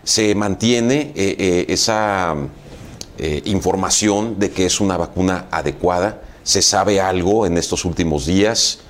[0.05, 2.37] se mantiene eh, eh, esa
[3.19, 6.23] eh, información de que es una vacuna adecuada.
[6.43, 8.81] Se sabe algo en estos últimos días.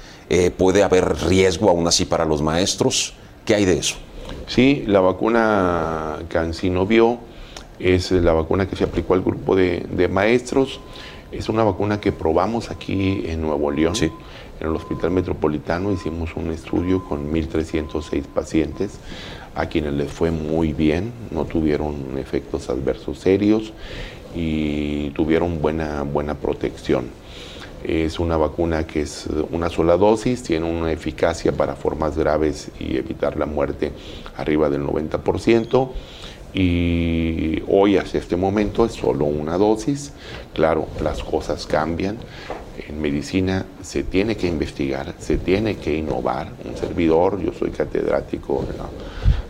[0.56, 3.14] puede haber riesgo aún así para los maestros.
[3.44, 3.94] ¿Qué hay de eso?
[4.48, 7.18] Sí, la vacuna Cancinovio
[7.78, 10.80] es la vacuna que se aplicó al grupo de, maestros.
[11.30, 13.94] Es una vacuna que probamos aquí en Nuevo León.
[14.00, 18.98] En el Hospital Metropolitano hicimos un estudio con 1.306 pacientes
[19.54, 23.72] a quienes les fue muy bien, no tuvieron efectos adversos serios
[24.34, 27.06] y tuvieron buena, buena protección.
[27.84, 32.96] Es una vacuna que es una sola dosis, tiene una eficacia para formas graves y
[32.96, 33.92] evitar la muerte
[34.36, 35.90] arriba del 90%.
[36.54, 40.12] Y hoy, hasta este momento, es solo una dosis.
[40.54, 42.16] Claro, las cosas cambian.
[42.88, 46.50] En medicina se tiene que investigar, se tiene que innovar.
[46.64, 48.64] Un servidor, yo soy catedrático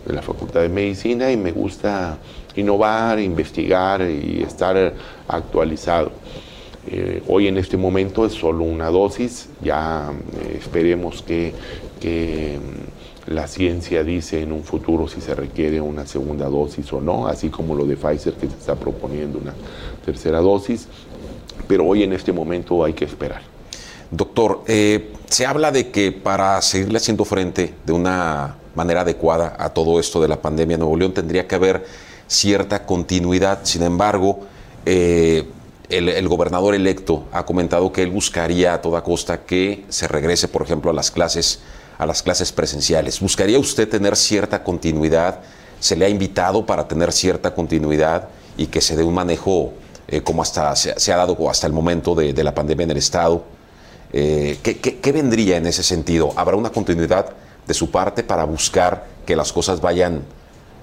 [0.05, 2.19] de la Facultad de Medicina y me gusta
[2.57, 4.93] innovar, investigar y estar
[5.29, 6.11] actualizado.
[6.87, 11.55] Eh, hoy en este momento es solo una dosis, ya eh, esperemos que,
[12.03, 17.27] mm, la ciencia dice en un futuro si se requiere una segunda dosis o no,
[17.27, 19.55] así como lo de Pfizer que se está proponiendo una
[20.05, 20.89] tercera dosis,
[21.67, 23.54] pero hoy en este momento hay que esperar.
[24.11, 29.71] Doctor, eh, se habla de que para seguirle haciendo frente de una manera adecuada a
[29.71, 31.13] todo esto de la pandemia en Nuevo León.
[31.13, 31.85] Tendría que haber
[32.27, 33.61] cierta continuidad.
[33.63, 34.41] Sin embargo,
[34.87, 35.47] eh,
[35.89, 40.63] el, gobernador electo ha comentado que él buscaría a toda costa que se regrese, por
[40.63, 41.61] ejemplo, a las clases,
[41.99, 43.21] a las clases presenciales.
[43.21, 45.41] ¿Buscaría usted tener cierta continuidad?
[45.81, 49.73] ¿Se le ha invitado para tener cierta continuidad y que se dé un manejo
[50.09, 53.45] eh, como hasta se, ha dado hasta el momento de, la pandemia en el Estado?
[54.17, 56.33] Eh, ¿qué, vendría en ese sentido?
[56.37, 57.33] ¿Habrá una continuidad
[57.67, 60.23] de su parte para buscar que las cosas vayan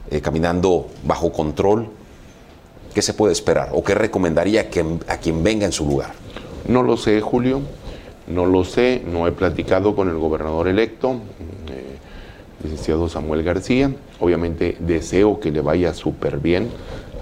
[0.10, 1.88] eh, caminando bajo control?
[2.94, 4.68] ¿Qué se puede esperar o qué recomendaría
[5.08, 6.12] a quien venga en su lugar?
[6.68, 7.62] No lo sé, Julio,
[8.28, 11.98] no lo sé, no he platicado con el gobernador electo, eh,
[12.64, 13.96] licenciado Samuel García.
[14.20, 16.70] Obviamente deseo que le vaya súper bien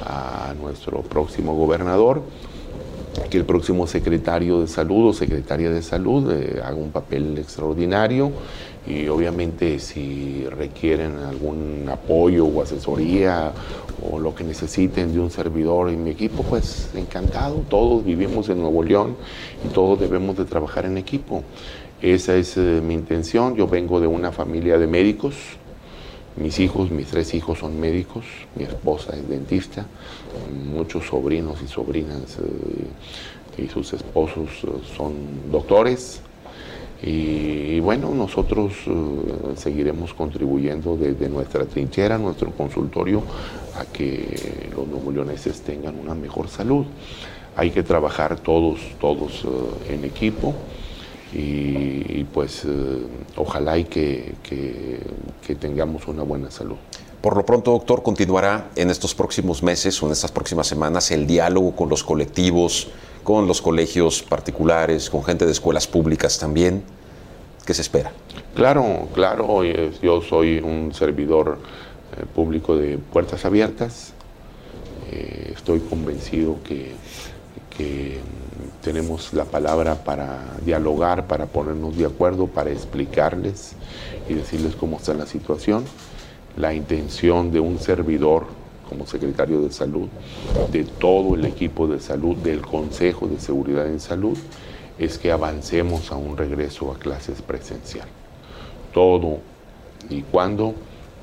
[0.03, 2.23] a nuestro próximo gobernador,
[3.29, 8.31] que el próximo secretario de salud o secretaria de salud eh, haga un papel extraordinario
[8.87, 13.51] y obviamente si requieren algún apoyo o asesoría
[14.01, 18.59] o lo que necesiten de un servidor en mi equipo, pues encantado, todos vivimos en
[18.61, 19.15] Nuevo León
[19.65, 21.43] y todos debemos de trabajar en equipo.
[22.01, 25.35] Esa es eh, mi intención, yo vengo de una familia de médicos,
[26.39, 28.25] mis hijos, mis tres hijos son médicos,
[28.55, 29.85] mi esposa es dentista,
[30.65, 35.13] muchos sobrinos y sobrinas eh, y sus esposos eh, son
[35.51, 36.21] doctores,
[37.01, 38.91] y, bueno, nosotros eh,
[39.55, 43.23] seguiremos contribuyendo desde nuestra trinchera, nuestro consultorio,
[43.77, 45.11] a que los nuevo
[45.65, 46.85] tengan una mejor salud.
[47.55, 50.53] Hay que trabajar todos, todos eh, en equipo
[51.31, 53.05] y, pues eh,
[53.35, 56.77] ojalá y que, que tengamos una buena salud.
[57.21, 61.27] Por lo pronto, doctor, continuará en estos próximos meses o en estas próximas semanas el
[61.27, 62.87] diálogo con los colectivos,
[63.23, 66.83] con los colegios particulares, con gente de escuelas públicas también.
[67.65, 68.11] ¿Qué se espera?
[68.55, 71.59] Claro, claro, yo soy un servidor
[72.17, 74.13] eh, público de puertas abiertas.
[75.11, 76.93] Eh, estoy convencido que,
[78.81, 83.73] tenemos la palabra para dialogar, para ponernos de acuerdo, para explicarles
[84.27, 85.85] y decirles cómo está la situación.
[86.55, 88.47] La intención de un servidor
[88.87, 90.07] como secretario de salud,
[90.71, 94.37] de todo el equipo de salud, del Consejo de Seguridad en Salud,
[94.97, 98.07] es que avancemos a un regreso a clases presencial.
[98.93, 99.37] Todo
[100.09, 100.73] y cuando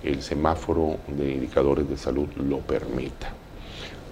[0.02, 3.32] el semáforo de indicadores de salud lo permita.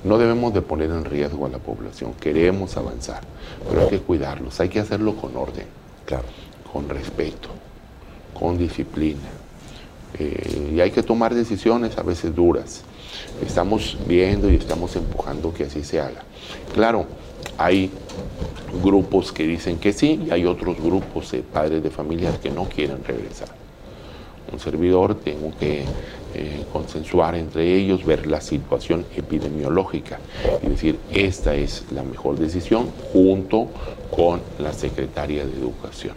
[0.05, 3.23] No debemos de poner en riesgo a la población, queremos avanzar,
[3.69, 5.67] pero hay que cuidarlos, hay que hacerlo con orden,
[6.05, 6.25] claro.
[6.71, 7.49] con respeto,
[8.39, 9.31] con disciplina.
[10.19, 12.83] Eh, y hay que tomar decisiones a veces duras.
[13.45, 16.23] Estamos viendo y estamos empujando que así se haga.
[16.75, 17.07] Claro,
[17.57, 17.91] hay
[18.83, 22.65] grupos que dicen que sí y hay otros grupos de padres de familias que no
[22.65, 23.64] quieren regresar.
[24.53, 25.85] Un servidor tengo que
[26.35, 30.19] eh, consensuar entre ellos, ver la situación epidemiológica
[30.63, 33.69] y decir, esta es la mejor decisión junto
[34.11, 36.15] con la Secretaria de Educación.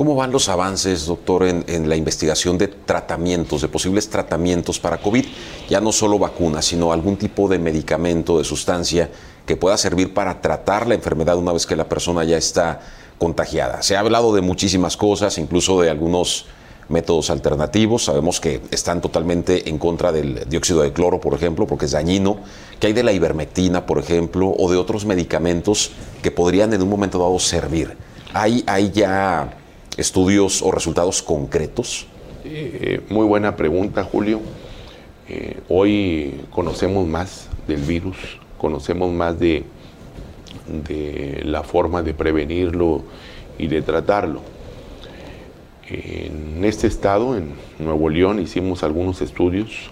[0.00, 5.26] ¿Cómo van los avances, doctor, en, la investigación de tratamientos, de posibles tratamientos para COVID?
[5.68, 9.10] Ya no solo vacunas, sino algún tipo de medicamento, de sustancia
[9.44, 12.80] que pueda servir para tratar la enfermedad una vez que la persona ya está
[13.18, 13.82] contagiada.
[13.82, 16.46] Se ha hablado de muchísimas cosas, incluso de algunos
[16.90, 18.04] métodos alternativos.
[18.04, 22.38] Sabemos que están totalmente en contra del dióxido de cloro, por ejemplo, porque es dañino.
[22.78, 26.90] ¿Qué hay de la ivermectina, por ejemplo, o de otros medicamentos que podrían en un
[26.90, 27.96] momento dado servir?
[28.34, 29.56] ¿Hay, hay ya
[29.96, 32.06] estudios o resultados concretos?
[32.44, 34.40] Eh, muy buena pregunta, Julio.
[35.28, 38.16] Eh, hoy conocemos más del virus,
[38.58, 39.64] conocemos más de,
[40.86, 43.02] de la forma de prevenirlo
[43.58, 44.40] y de tratarlo.
[45.90, 49.90] En este estado, en Nuevo León, hicimos algunos estudios.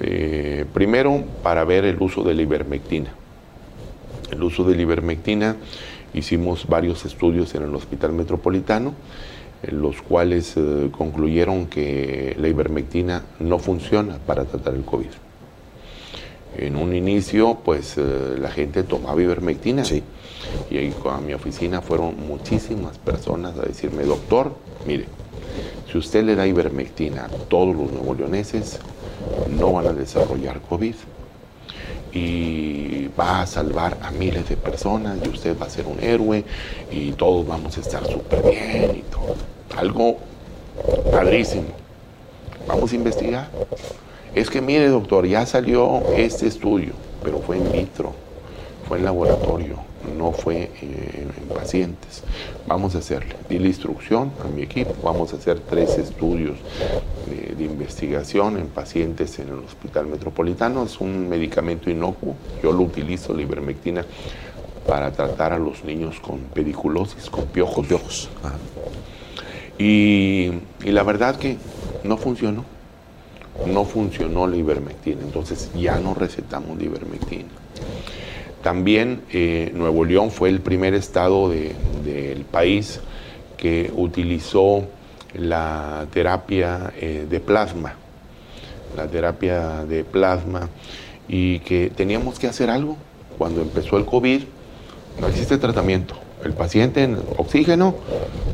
[0.00, 3.10] Eh, primero, para ver el uso de la ivermectina.
[4.30, 5.56] El uso de la ivermectina,
[6.14, 8.94] hicimos varios estudios en el Hospital Metropolitano,
[9.62, 15.27] en los cuales eh, concluyeron que la ivermectina no funciona para tratar el COVID.
[16.58, 19.84] En un inicio, pues eh, la gente tomaba ivermectina.
[19.84, 20.02] Sí.
[20.70, 24.52] Y ahí a mi oficina fueron muchísimas personas a decirme, doctor,
[24.86, 25.06] Mire,
[25.90, 28.78] si usted le da ivermectina a todos los nuevo leoneses,
[29.50, 30.94] no van a desarrollar COVID
[32.12, 36.44] y va a salvar a miles de personas y usted va a ser un héroe
[36.90, 39.34] y todos vamos a estar súper bien y todo.
[39.76, 40.18] Algo
[41.10, 41.68] padrísimo.
[42.66, 43.50] Vamos a investigar.
[44.34, 48.12] Es que mire, doctor, ya salió este estudio, pero fue in vitro,
[48.86, 52.22] fue en laboratorio no fue eh, en pacientes.
[52.66, 56.56] Vamos a hacerle, di la instrucción a mi equipo, vamos a hacer tres estudios
[57.26, 60.84] de, investigación en pacientes en el Hospital Metropolitano.
[60.84, 64.04] Es un medicamento inocuo, yo lo utilizo, la ivermectina,
[64.86, 67.86] para tratar a los niños con pediculosis, con piojos.
[67.86, 68.30] piojos.
[69.76, 70.52] Y,
[70.84, 71.56] y la verdad que
[72.04, 72.64] no funcionó.
[73.66, 77.48] No funcionó la ivermectina, entonces ya no recetamos la ivermectina.
[78.62, 83.00] También eh, Nuevo León fue el primer estado del país
[83.56, 84.84] que utilizó
[85.34, 87.94] la terapia eh, de plasma,
[88.96, 90.68] la terapia de plasma,
[91.28, 92.96] y que teníamos que hacer algo.
[93.36, 94.42] Cuando empezó el COVID,
[95.20, 96.27] no existe tratamiento.
[96.44, 97.94] El paciente en oxígeno,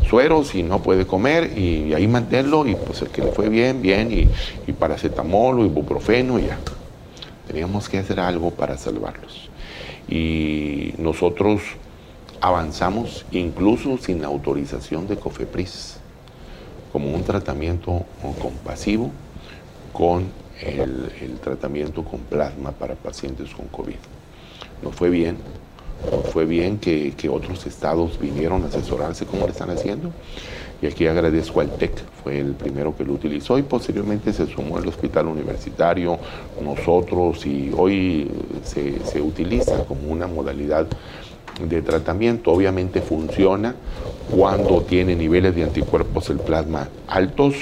[0.09, 3.82] sueros y no puede comer y ahí mantenerlo y pues el que le fue bien,
[3.82, 4.28] bien y,
[4.66, 6.59] y paracetamol o ibuprofeno y ya.
[7.47, 9.51] Teníamos que hacer algo para salvarlos
[10.09, 11.61] y nosotros
[12.41, 15.99] avanzamos incluso sin autorización de COFEPRIS
[16.93, 18.05] como un tratamiento
[18.41, 19.11] compasivo
[19.93, 20.26] con
[20.61, 23.97] el, tratamiento con plasma para pacientes con COVID.
[24.82, 25.37] Nos fue bien,
[26.32, 30.11] fue bien que, otros estados vinieron a asesorarse como lo están haciendo
[30.82, 31.92] y aquí agradezco al TEC,
[32.22, 36.18] fue el primero que lo utilizó y posteriormente se sumó el hospital universitario,
[36.62, 38.30] nosotros y hoy
[38.62, 40.86] se, se utiliza como una modalidad
[41.61, 42.50] de tratamiento.
[42.50, 43.74] Obviamente funciona
[44.30, 47.55] cuando tiene niveles de anticuerpos el plasma altos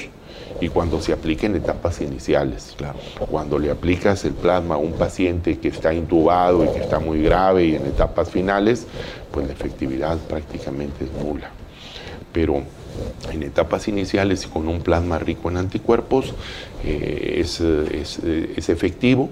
[0.62, 2.74] y cuando se aplica en etapas iniciales.
[2.76, 2.96] Claro.
[3.28, 7.20] Cuando le aplicas el plasma a un paciente que está intubado y que está muy
[7.20, 8.86] grave y en etapas finales,
[9.32, 11.50] pues la efectividad prácticamente es nula.
[12.32, 12.62] Pero
[13.32, 16.32] en etapas iniciales y con un plasma rico en anticuerpos
[16.84, 19.30] eh, es, efectivo.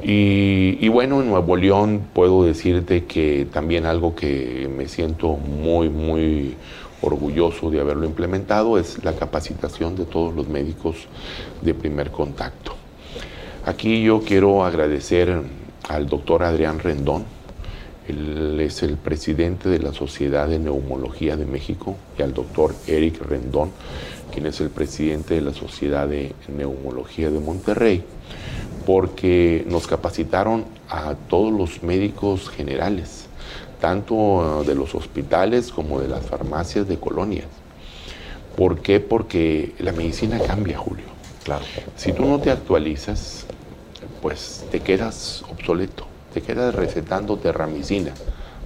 [0.00, 6.54] Y, bueno, en Nuevo León puedo decirte que también algo que me siento muy, muy
[7.02, 11.06] orgulloso de haberlo implementado es la capacitación de todos los médicos
[11.62, 12.74] de primer contacto.
[13.64, 15.42] Aquí yo quiero agradecer
[15.88, 17.24] al doctor Adrián Rendón,
[18.08, 23.20] Él es el presidente de la Sociedad de Neumología de México y al doctor Eric
[23.22, 23.70] Rendón,
[24.32, 28.02] quien es el presidente de la Sociedad de Neumología de Monterrey,
[28.86, 33.17] porque nos capacitaron a todos los médicos generales,
[33.80, 37.46] tanto de los hospitales como de las farmacias de colonias.
[38.56, 39.00] ¿Por qué?
[39.00, 41.04] Porque la medicina cambia, Julio.
[41.44, 41.64] Claro.
[41.96, 43.46] Si tú no te actualizas,
[44.20, 48.12] pues te quedas obsoleto, te quedas recetando terramicina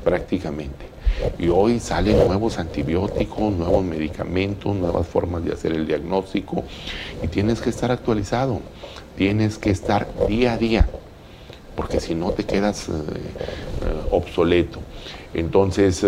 [0.02, 0.86] prácticamente.
[1.38, 6.64] Y hoy salen nuevos antibióticos, nuevos medicamentos, nuevas formas de hacer el diagnóstico
[7.22, 8.60] y tienes que estar actualizado,
[9.16, 10.88] tienes que estar día a día,
[11.76, 14.80] porque si no te quedas eh, eh, obsoleto.
[15.34, 16.04] Entonces,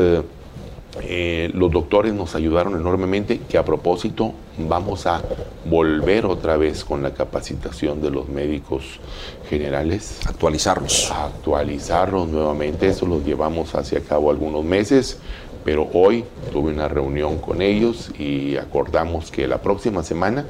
[1.02, 5.22] eh, los doctores nos ayudaron enormemente, que a propósito vamos a
[5.64, 9.00] volver otra vez con la capacitación de los médicos
[9.48, 10.20] generales.
[10.24, 11.10] Actualizarlos.
[11.10, 15.18] Actualizarlos nuevamente, eso lo llevamos hacia cabo algunos meses,
[15.64, 20.46] pero hoy tuve una reunión con ellos y acordamos que la próxima semana,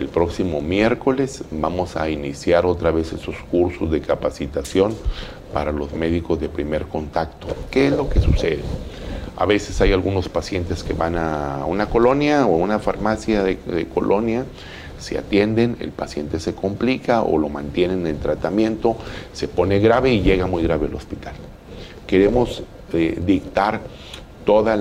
[0.00, 4.94] el próximo miércoles, vamos a iniciar otra vez esos cursos de capacitación
[5.52, 7.48] para los médicos de primer contacto.
[7.70, 8.62] ¿Qué es lo que sucede?
[9.36, 14.44] A veces hay algunos pacientes que van a una colonia o una farmacia de, colonia,
[14.98, 18.96] se atienden, el paciente se complica o lo mantienen en tratamiento,
[19.32, 21.34] se pone grave y llega muy grave al hospital.
[22.06, 23.80] Queremos eh, dictar
[24.44, 24.78] todos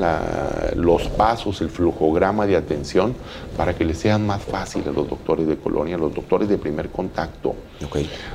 [0.76, 3.16] los pasos, el flujograma de atención
[3.58, 6.58] para que les sea más fácil a los doctores de colonia, a los doctores de
[6.58, 7.56] primer contacto,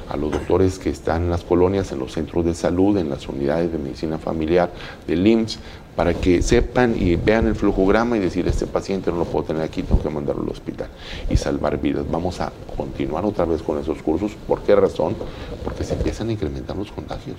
[0.08, 3.28] a los doctores que están en las colonias, en los centros de salud, en las
[3.28, 4.70] unidades de medicina familiar,
[5.06, 5.58] del IMSS,
[5.96, 9.62] para que sepan y vean el flujograma y decir, este paciente no lo puedo tener
[9.62, 10.88] aquí, tengo que mandarlo al hospital
[11.30, 12.04] y salvar vidas.
[12.10, 14.32] Vamos a continuar otra vez con esos cursos.
[14.48, 15.14] ¿Por qué razón?
[15.62, 17.36] Porque se empiezan a incrementar los contagios.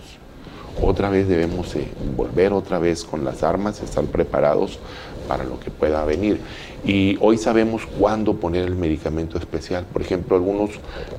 [0.81, 1.73] Otra vez debemos
[2.15, 4.79] volver otra vez con las armas, estar preparados
[5.27, 6.39] para lo que pueda venir.
[6.85, 9.85] Y hoy sabemos cuándo poner el medicamento especial.
[9.91, 10.71] Por ejemplo, algunos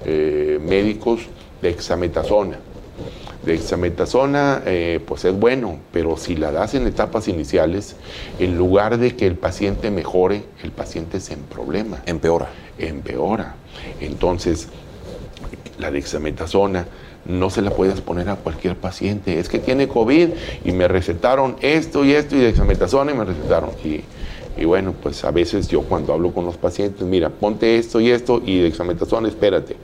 [0.04, 1.22] eh, médicos
[1.62, 2.58] de exametasona
[3.46, 7.94] Dexametasona, eh, pues es bueno, pero si la das en etapas iniciales,
[8.40, 12.02] en lugar de que el paciente mejore, el paciente se problema.
[12.06, 12.48] Empeora.
[12.76, 13.54] Empeora.
[14.00, 14.68] Entonces,
[15.78, 16.88] la dexametasona
[17.28, 19.38] no se la puedes poner a cualquier paciente.
[19.38, 20.28] Es que tiene COVID
[20.64, 23.70] y me recetaron esto y esto y dexametasona y me recetaron.
[23.84, 24.02] Y,
[24.56, 28.10] y bueno, pues a veces yo cuando hablo con los pacientes, mira, ponte esto y
[28.10, 29.76] esto y dexametasona, espérate,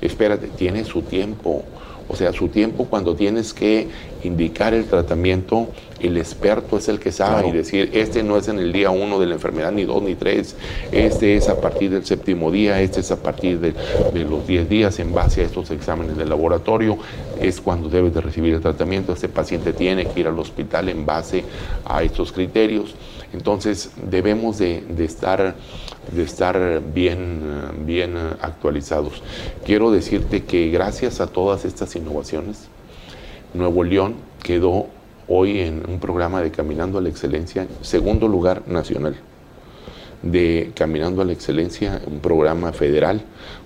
[0.00, 1.64] espérate, tiene su tiempo.
[2.08, 3.88] O sea, su tiempo cuando tienes que
[4.22, 5.68] indicar el tratamiento,
[6.00, 9.18] el experto es el que sabe y decir, este no es en el día uno
[9.18, 10.56] de la enfermedad, ni dos, ni tres,
[10.92, 13.74] este es a partir del séptimo día, este es a partir de,
[14.24, 16.98] los diez días en base a estos exámenes de laboratorio,
[17.40, 21.06] es cuando debes de recibir el tratamiento, este paciente tiene que ir al hospital en
[21.06, 21.44] base
[21.84, 22.94] a estos criterios.
[23.32, 25.56] Entonces debemos de, estar,
[26.12, 27.40] de estar bien,
[27.84, 29.22] bien actualizados.
[29.64, 32.68] Quiero decirte que gracias a todas estas innovaciones,
[33.52, 34.86] Nuevo León quedó
[35.28, 39.16] hoy en un programa de Caminando a la Excelencia, segundo lugar nacional
[40.24, 43.20] de Caminando a la Excelencia, un programa federal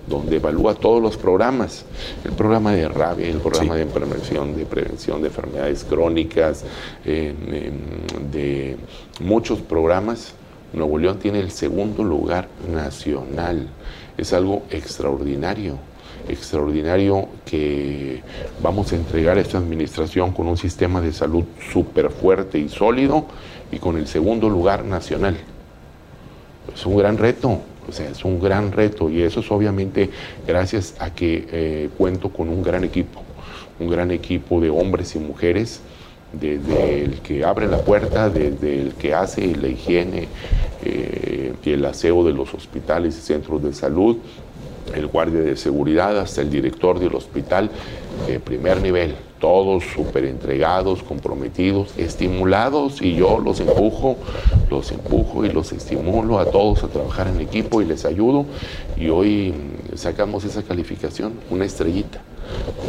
[0.07, 1.85] donde evalúa todos los programas,
[2.25, 6.65] el programa de rabia, el programa de prevención, de prevención de enfermedades crónicas,
[7.05, 8.77] de
[9.21, 10.33] muchos programas.
[10.73, 13.67] Nuevo León tiene el segundo lugar nacional.
[14.17, 15.77] Es algo extraordinario,
[16.27, 18.21] extraordinario que
[18.61, 23.25] vamos a entregar a esta administración con un sistema de salud súper fuerte y sólido
[23.71, 25.37] y con el segundo lugar nacional
[26.73, 30.09] es un gran reto, o sea, es un gran reto y eso es obviamente
[30.47, 33.21] gracias a que eh, cuento con un gran equipo,
[33.79, 35.81] un gran equipo de hombres y mujeres,
[36.33, 40.27] desde el que abre la puerta, desde el que hace la higiene
[40.83, 44.17] eh, y el aseo de los hospitales y centros de salud,
[44.95, 47.69] el guardia de seguridad hasta el director del hospital
[48.27, 54.17] de primer nivel todos súper entregados, comprometidos, estimulados y yo los empujo,
[54.69, 58.45] los empujo y los estimulo a todos a trabajar en equipo y les ayudo
[58.97, 59.53] y hoy
[59.95, 62.21] sacamos esa calificación, una estrellita,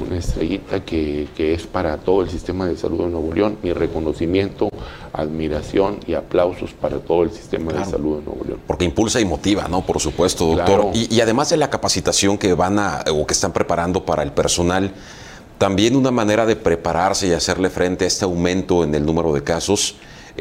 [0.00, 4.70] una estrellita que, es para todo el sistema de salud de Nuevo León, mi reconocimiento,
[5.12, 8.60] admiración y aplausos para todo el sistema de salud de Nuevo León.
[8.66, 9.82] Porque impulsa y motiva, ¿no?
[9.82, 10.90] Por supuesto, doctor.
[10.94, 14.32] Y, y además de la capacitación que van a o que están preparando para el
[14.32, 14.92] personal,
[15.58, 19.42] también una manera de prepararse y hacerle frente a este aumento en el número de
[19.42, 19.96] casos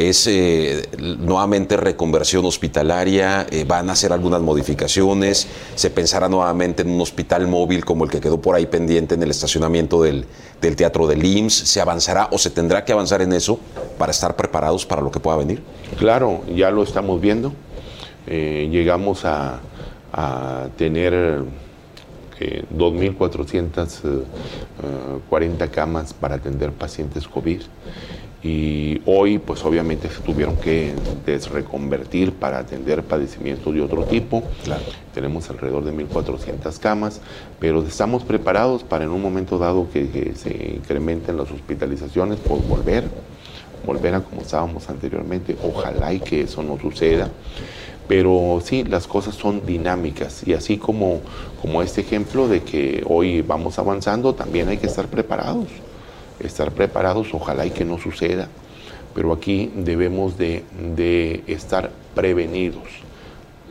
[0.08, 5.46] es eh, nuevamente reconversión hospitalaria, eh, van a hacer algunas modificaciones,
[5.76, 9.24] se pensará nuevamente en un hospital móvil como el que quedó por ahí pendiente en
[9.24, 10.26] el estacionamiento del,
[10.78, 13.60] Teatro del IMSS, se avanzará o se tendrá que avanzar en eso
[13.98, 15.62] para estar preparados para lo que pueda venir.
[15.98, 17.52] Claro, ya lo estamos viendo,
[18.26, 19.60] eh, llegamos a
[20.78, 21.44] tener
[22.74, 27.60] 2.440 camas para atender pacientes COVID
[28.42, 30.94] y hoy pues obviamente se tuvieron que
[31.26, 34.44] desreconvertir para atender padecimientos de otro tipo.
[35.14, 37.20] Tenemos alrededor de 1.400 camas,
[37.60, 43.10] pero estamos preparados para en un momento dado que, se incrementen las hospitalizaciones, pues volver,
[43.86, 45.58] volver a como estábamos anteriormente.
[45.62, 47.30] Ojalá y que eso no suceda.
[48.08, 51.20] Pero sí, las cosas son dinámicas y así como,
[51.62, 55.68] como este ejemplo de que hoy vamos avanzando, también hay que estar preparados
[56.40, 58.48] estar preparados, ojalá y que no suceda,
[59.14, 62.84] pero aquí debemos de, estar prevenidos.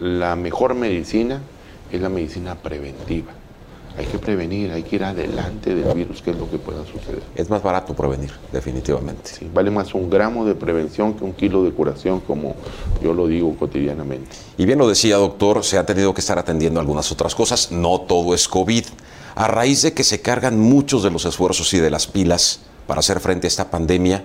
[0.00, 1.40] La mejor medicina
[1.90, 3.32] es la medicina preventiva.
[3.96, 7.20] Hay que prevenir, hay que ir adelante del virus, que es lo que pueda suceder.
[7.34, 9.30] Es más barato prevenir, definitivamente.
[9.30, 12.54] Sí, vale más un gramo de prevención que un kilo de curación, como
[13.02, 14.36] yo lo digo cotidianamente.
[14.56, 17.72] Y bien lo decía, doctor, se ha tenido que estar atendiendo algunas otras cosas.
[17.72, 18.84] No todo es COVID
[19.38, 22.58] a raíz de que se cargan muchos de los esfuerzos y de las pilas
[22.88, 24.24] para hacer frente a esta pandemia,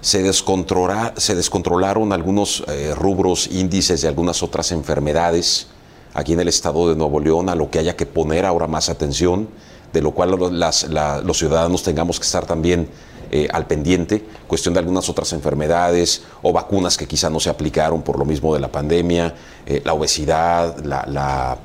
[0.00, 5.68] se, se descontrolaron algunos eh, rubros, índices de algunas otras enfermedades
[6.12, 8.88] aquí en el estado de Nuevo León, a lo que haya que poner ahora más
[8.88, 9.48] atención,
[9.92, 12.88] de lo cual los ciudadanos tengamos que estar también
[13.30, 18.02] eh, al pendiente, cuestión de algunas otras enfermedades o vacunas que quizá no se aplicaron
[18.02, 19.36] por lo mismo de la pandemia,
[19.66, 21.58] eh, la obesidad, la,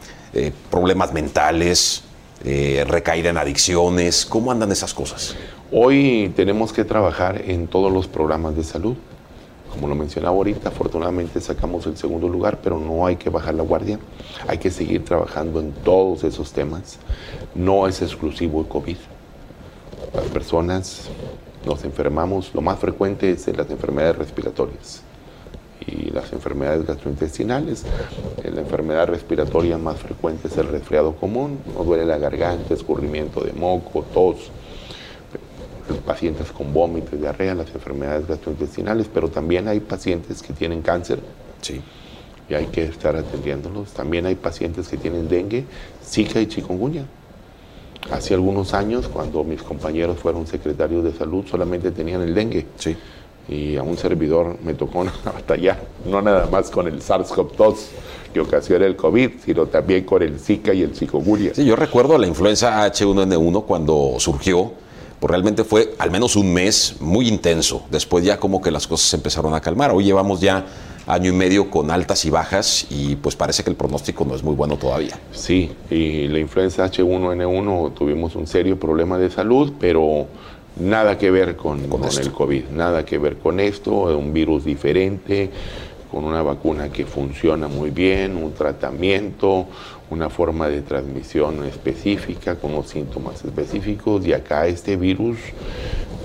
[0.70, 2.03] problemas mentales,
[2.44, 4.26] eh, recaída en adicciones?
[4.26, 5.36] ¿Cómo andan esas cosas?
[5.72, 8.96] Hoy tenemos que trabajar en todos los programas de salud.
[9.72, 13.64] Como lo mencionaba ahorita, afortunadamente sacamos el segundo lugar, pero no hay que bajar la
[13.64, 13.98] guardia.
[14.48, 17.00] Hay que seguir trabajando en todos esos temas.
[17.56, 18.98] No es exclusivo el COVID.
[20.14, 21.10] Las personas
[21.66, 25.02] nos enfermamos, lo más frecuente es en las enfermedades respiratorias
[25.88, 27.84] y las enfermedades gastrointestinales.
[28.44, 33.54] La enfermedad respiratoria más frecuente es el resfriado común, nos duele la garganta, escurrimiento de
[33.54, 34.52] moco, tos,
[36.06, 41.20] pacientes con vómitos, diarrea, las enfermedades gastrointestinales, pero también hay pacientes que tienen cáncer.
[41.62, 41.82] Sí.
[42.50, 43.94] Y hay que estar atendiéndolos.
[43.94, 45.66] También hay pacientes que tienen dengue,
[46.04, 47.06] zika y chikungunya.
[48.12, 52.66] Hace algunos años, cuando mis compañeros fueron secretarios de salud, solamente tenían el dengue.
[52.76, 52.98] Sí
[53.48, 57.76] y a un servidor me tocó batallar, no nada más con el SARS-CoV-2
[58.34, 61.54] que ocasiona el COVID, sino también con el Zika y el chikungunya.
[61.54, 64.72] Sí, yo recuerdo la influenza H1N1 cuando surgió,
[65.20, 67.84] pues realmente fue al menos un mes muy intenso.
[67.92, 69.92] Después ya como que las cosas se empezaron a calmar.
[69.92, 70.66] Hoy llevamos ya
[71.06, 74.44] año y medio con altas y bajas y pues parece que el pronóstico no es
[74.44, 75.20] muy bueno todavía.
[75.32, 80.28] Sí, y la influenza H1N1 tuvimos un serio problema de salud, pero
[80.76, 85.52] Nada que ver con, el COVID, nada que ver con esto, un virus diferente,
[86.12, 89.68] con una vacuna que funciona muy bien, un tratamiento,
[90.10, 95.38] una forma de transmisión específica, con los síntomas específicos, y acá este virus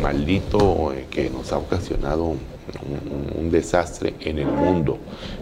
[0.03, 2.41] maldito eh, que nos ha ocasionado un,
[3.39, 4.97] un, desastre en el mundo,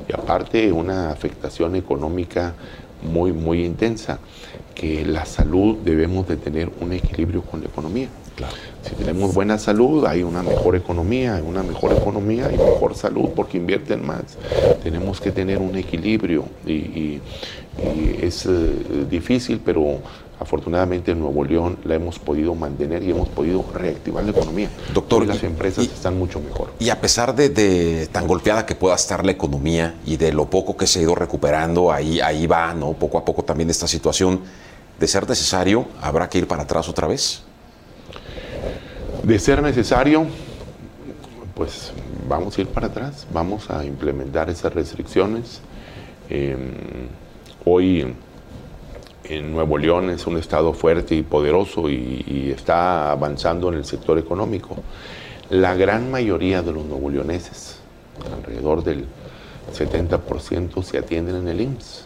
[0.09, 2.55] y aparte una afectación económica
[3.03, 4.19] muy, muy intensa,
[4.75, 8.09] que la salud debemos de tener un equilibrio con la economía.
[8.83, 13.31] Si tenemos buena salud, hay una mejor economía, hay una mejor economía y mejor salud
[13.35, 14.23] porque invierten más.
[14.83, 17.21] Tenemos que tener un equilibrio y,
[18.23, 19.99] es eh, difícil, pero
[20.41, 24.71] afortunadamente en Nuevo León la hemos podido mantener y hemos podido reactivar la economía.
[24.95, 26.73] Doctor, las empresas están mucho mejor.
[26.79, 30.77] Y a pesar de, tan golpeada que pueda estar la economía y de lo poco
[30.77, 32.93] que se ha ido recuperando, ahí, ahí va, ¿no?
[32.93, 34.41] Poco a poco también esta situación,
[34.99, 37.43] de ser necesario, habrá que ir para atrás otra vez.
[39.27, 40.25] De ser necesario,
[41.57, 41.93] pues
[42.29, 45.63] vamos a ir para atrás, vamos a implementar esas restricciones.
[46.31, 46.71] Em,
[47.65, 48.15] hoy
[49.25, 54.17] en Nuevo León es un estado fuerte y poderoso y, está avanzando en el sector
[54.17, 54.77] económico.
[55.51, 57.81] La gran mayoría de los nuevo leoneses,
[58.33, 59.07] alrededor del
[59.77, 62.05] 70%, se atienden en el IMSS.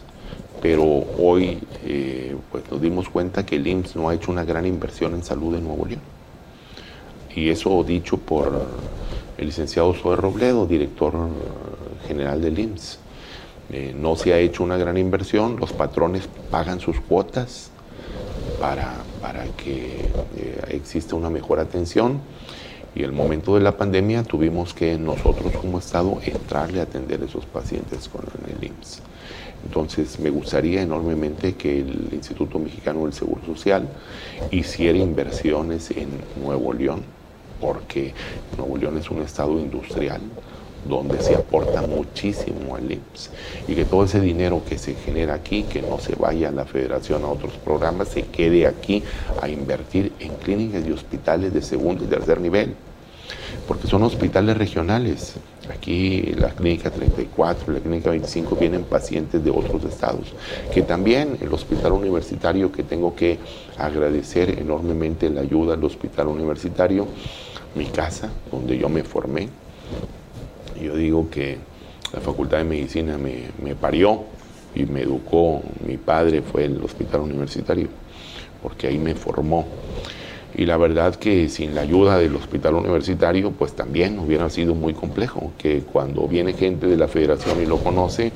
[0.59, 0.85] Pero
[1.19, 5.13] hoy eh, pues nos dimos cuenta que el IMSS no ha hecho una gran inversión
[5.13, 6.20] en salud en Nuevo León
[7.35, 8.65] y eso dicho por
[9.37, 11.13] el licenciado Zoe Robledo, director
[12.07, 12.99] general del IMSS.
[13.73, 17.71] Eh, no se ha hecho una gran inversión, los patrones pagan sus cuotas
[18.59, 22.19] para, para que eh, exista una mejor atención
[22.93, 27.25] Y el momento de la pandemia tuvimos que nosotros como Estado entrarle a atender a
[27.25, 29.01] esos pacientes con el IMSS.
[29.63, 33.87] Entonces me gustaría enormemente que el Instituto Mexicano del Seguro Social
[34.51, 36.09] hiciera inversiones en
[36.43, 37.03] Nuevo León,
[37.61, 38.13] porque
[38.57, 40.21] Nuevo León es un estado industrial
[40.87, 43.29] donde se aporta muchísimo al IMSS
[43.67, 46.65] y que todo ese dinero que se genera aquí, que no se vaya a la
[46.65, 49.03] federación a otros programas, se quede aquí
[49.41, 52.73] a invertir en clínicas y hospitales de segundo y tercer nivel,
[53.67, 55.35] porque son hospitales regionales.
[55.71, 60.33] Aquí la clínica 34, la clínica 25 vienen pacientes de otros estados,
[60.73, 63.37] que también el hospital universitario, que tengo que
[63.77, 67.07] agradecer enormemente la ayuda al hospital universitario,
[67.75, 69.49] mi casa, donde yo me formé.
[70.81, 71.57] Yo digo que
[72.13, 74.23] la Facultad de Medicina me, me parió
[74.75, 75.61] y me educó.
[75.85, 77.87] Mi padre fue el hospital universitario,
[78.61, 79.65] porque ahí me formó
[80.55, 84.93] y la verdad que sin la ayuda del hospital universitario pues también hubiera sido muy
[84.93, 88.31] complejo, que cuando viene gente de la federación y lo conoce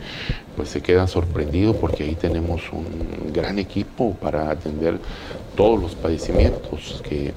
[0.55, 4.99] pues se queda sorprendido porque ahí tenemos un gran equipo para atender
[5.55, 7.33] todos los padecimientos que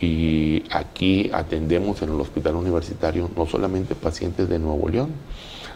[0.00, 5.10] y aquí atendemos en el hospital universitario no solamente pacientes de Nuevo León,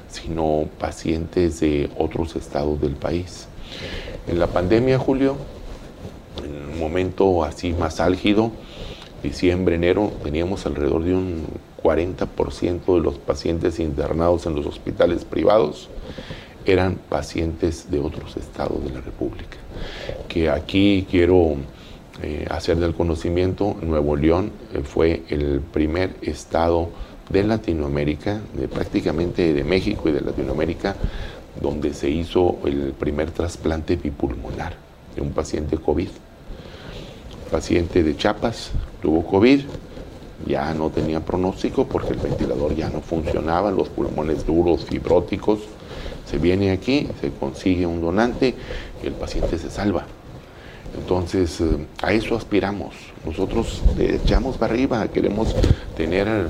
[0.08, 3.48] sino pacientes de otros estados del país.
[4.26, 5.36] En la pandemia, Julio,
[6.42, 8.50] en un momento así más álgido,
[9.22, 11.44] diciembre, enero, teníamos alrededor de un
[11.82, 15.90] 40% de los pacientes internados en los hospitales privados
[16.66, 19.58] eran pacientes de otros estados de la República.
[20.28, 21.56] Que aquí quiero
[22.26, 26.88] eh, hacer del conocimiento, Nuevo León eh, fue el primer estado
[27.28, 30.96] de Latinoamérica, de prácticamente de México y de Latinoamérica,
[31.60, 34.72] donde se hizo el primer trasplante bipulmonar
[35.14, 36.08] de un paciente COVID.
[37.50, 38.70] Paciente de Chiapas
[39.02, 39.60] tuvo COVID,
[40.46, 45.58] ya no tenía pronóstico porque el ventilador ya no funcionaba, los pulmones duros, fibróticos.
[46.24, 48.54] Se viene aquí, se consigue un donante
[49.02, 50.06] y el paciente se salva.
[50.96, 52.94] Entonces, eh, a eso aspiramos.
[53.24, 55.54] Nosotros le echamos para arriba, queremos
[55.96, 56.48] tener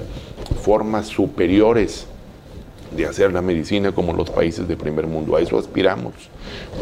[0.63, 2.07] formas superiores
[2.95, 5.37] de hacer la medicina como los países de primer mundo.
[5.37, 6.13] A eso aspiramos.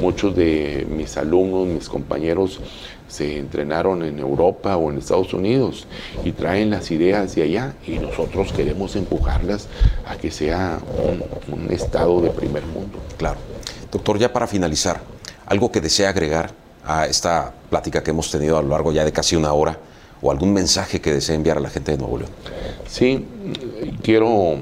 [0.01, 2.61] Muchos de mis alumnos, mis compañeros,
[3.09, 5.87] se entrenaron en Europa o en Estados Unidos
[6.25, 9.69] y traen las ideas de allá y nosotros queremos empujarlas
[10.07, 11.23] a que sea un,
[11.55, 12.99] un estado de primer mundo.
[13.19, 13.39] Claro.
[13.91, 15.03] Doctor, ya para finalizar,
[15.47, 19.13] algo que desea agregar a esta plática que hemos tenido a lo largo ya de
[19.13, 19.79] casi una hora
[20.21, 22.31] o algún mensaje que desea enviar a la gente de Nuevo León.
[22.87, 23.27] Sí,
[24.03, 24.57] quiero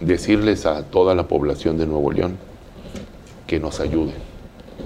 [0.00, 2.36] decirles a toda la población de Nuevo León
[3.46, 4.16] que nos ayuden,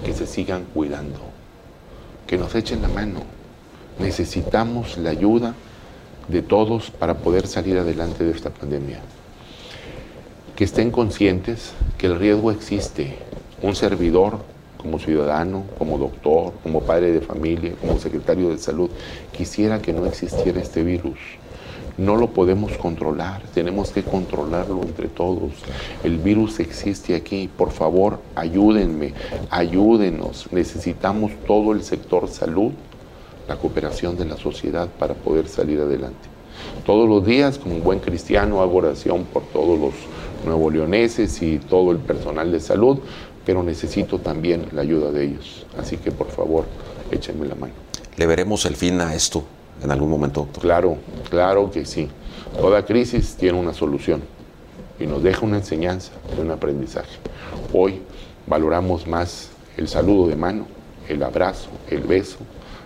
[0.05, 1.21] que se sigan cuidando,
[2.27, 3.21] que nos echen la mano.
[3.99, 5.55] Necesitamos la ayuda
[6.29, 9.01] de todos para poder salir adelante de esta pandemia.
[10.55, 13.17] Que estén conscientes que el riesgo existe.
[13.63, 14.41] Un servidor
[14.87, 18.89] como ciudadano, como doctor, como padre de familia, como secretario de salud,
[19.33, 21.19] quisiera que no existiera este virus
[21.99, 25.53] no lo podemos controlar, tenemos que controlarlo entre todos.
[26.05, 29.15] El virus existe aquí, por favor, ayúdenme,
[29.49, 30.47] ayúdenos.
[30.53, 32.73] Necesitamos todo el sector salud,
[33.49, 36.29] la cooperación de la sociedad para poder salir adelante.
[36.85, 39.95] Todos los días, como un buen cristiano, hago oración por todos los
[40.45, 42.99] nuevo leoneses y todo el personal de salud,
[43.47, 45.65] pero necesito también la ayuda de ellos.
[45.79, 46.67] Así que por favor,
[47.11, 47.73] échenme la mano.
[48.19, 49.45] ¿Le veremos el fin a esto?
[49.83, 50.63] en algún momento, doctor?
[50.63, 50.97] Claro,
[51.31, 52.09] claro que sí.
[52.59, 54.23] Toda crisis tiene una solución
[54.99, 57.19] y nos deja una enseñanza, un aprendizaje.
[57.73, 58.01] Hoy
[58.47, 60.67] valoramos más el saludo de mano,
[61.09, 62.39] el abrazo, el beso,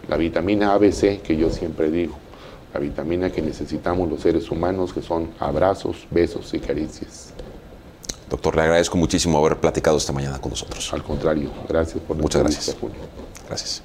[0.09, 2.17] la vitamina ABC que yo siempre digo,
[2.75, 7.30] la vitamina que necesitamos los seres humanos que son abrazos, besos y caricias.
[8.31, 10.93] Doctor, le agradezco muchísimo haber platicado esta mañana con nosotros.
[10.93, 12.77] Al contrario, gracias por Muchas gracias.
[13.49, 13.83] Gracias.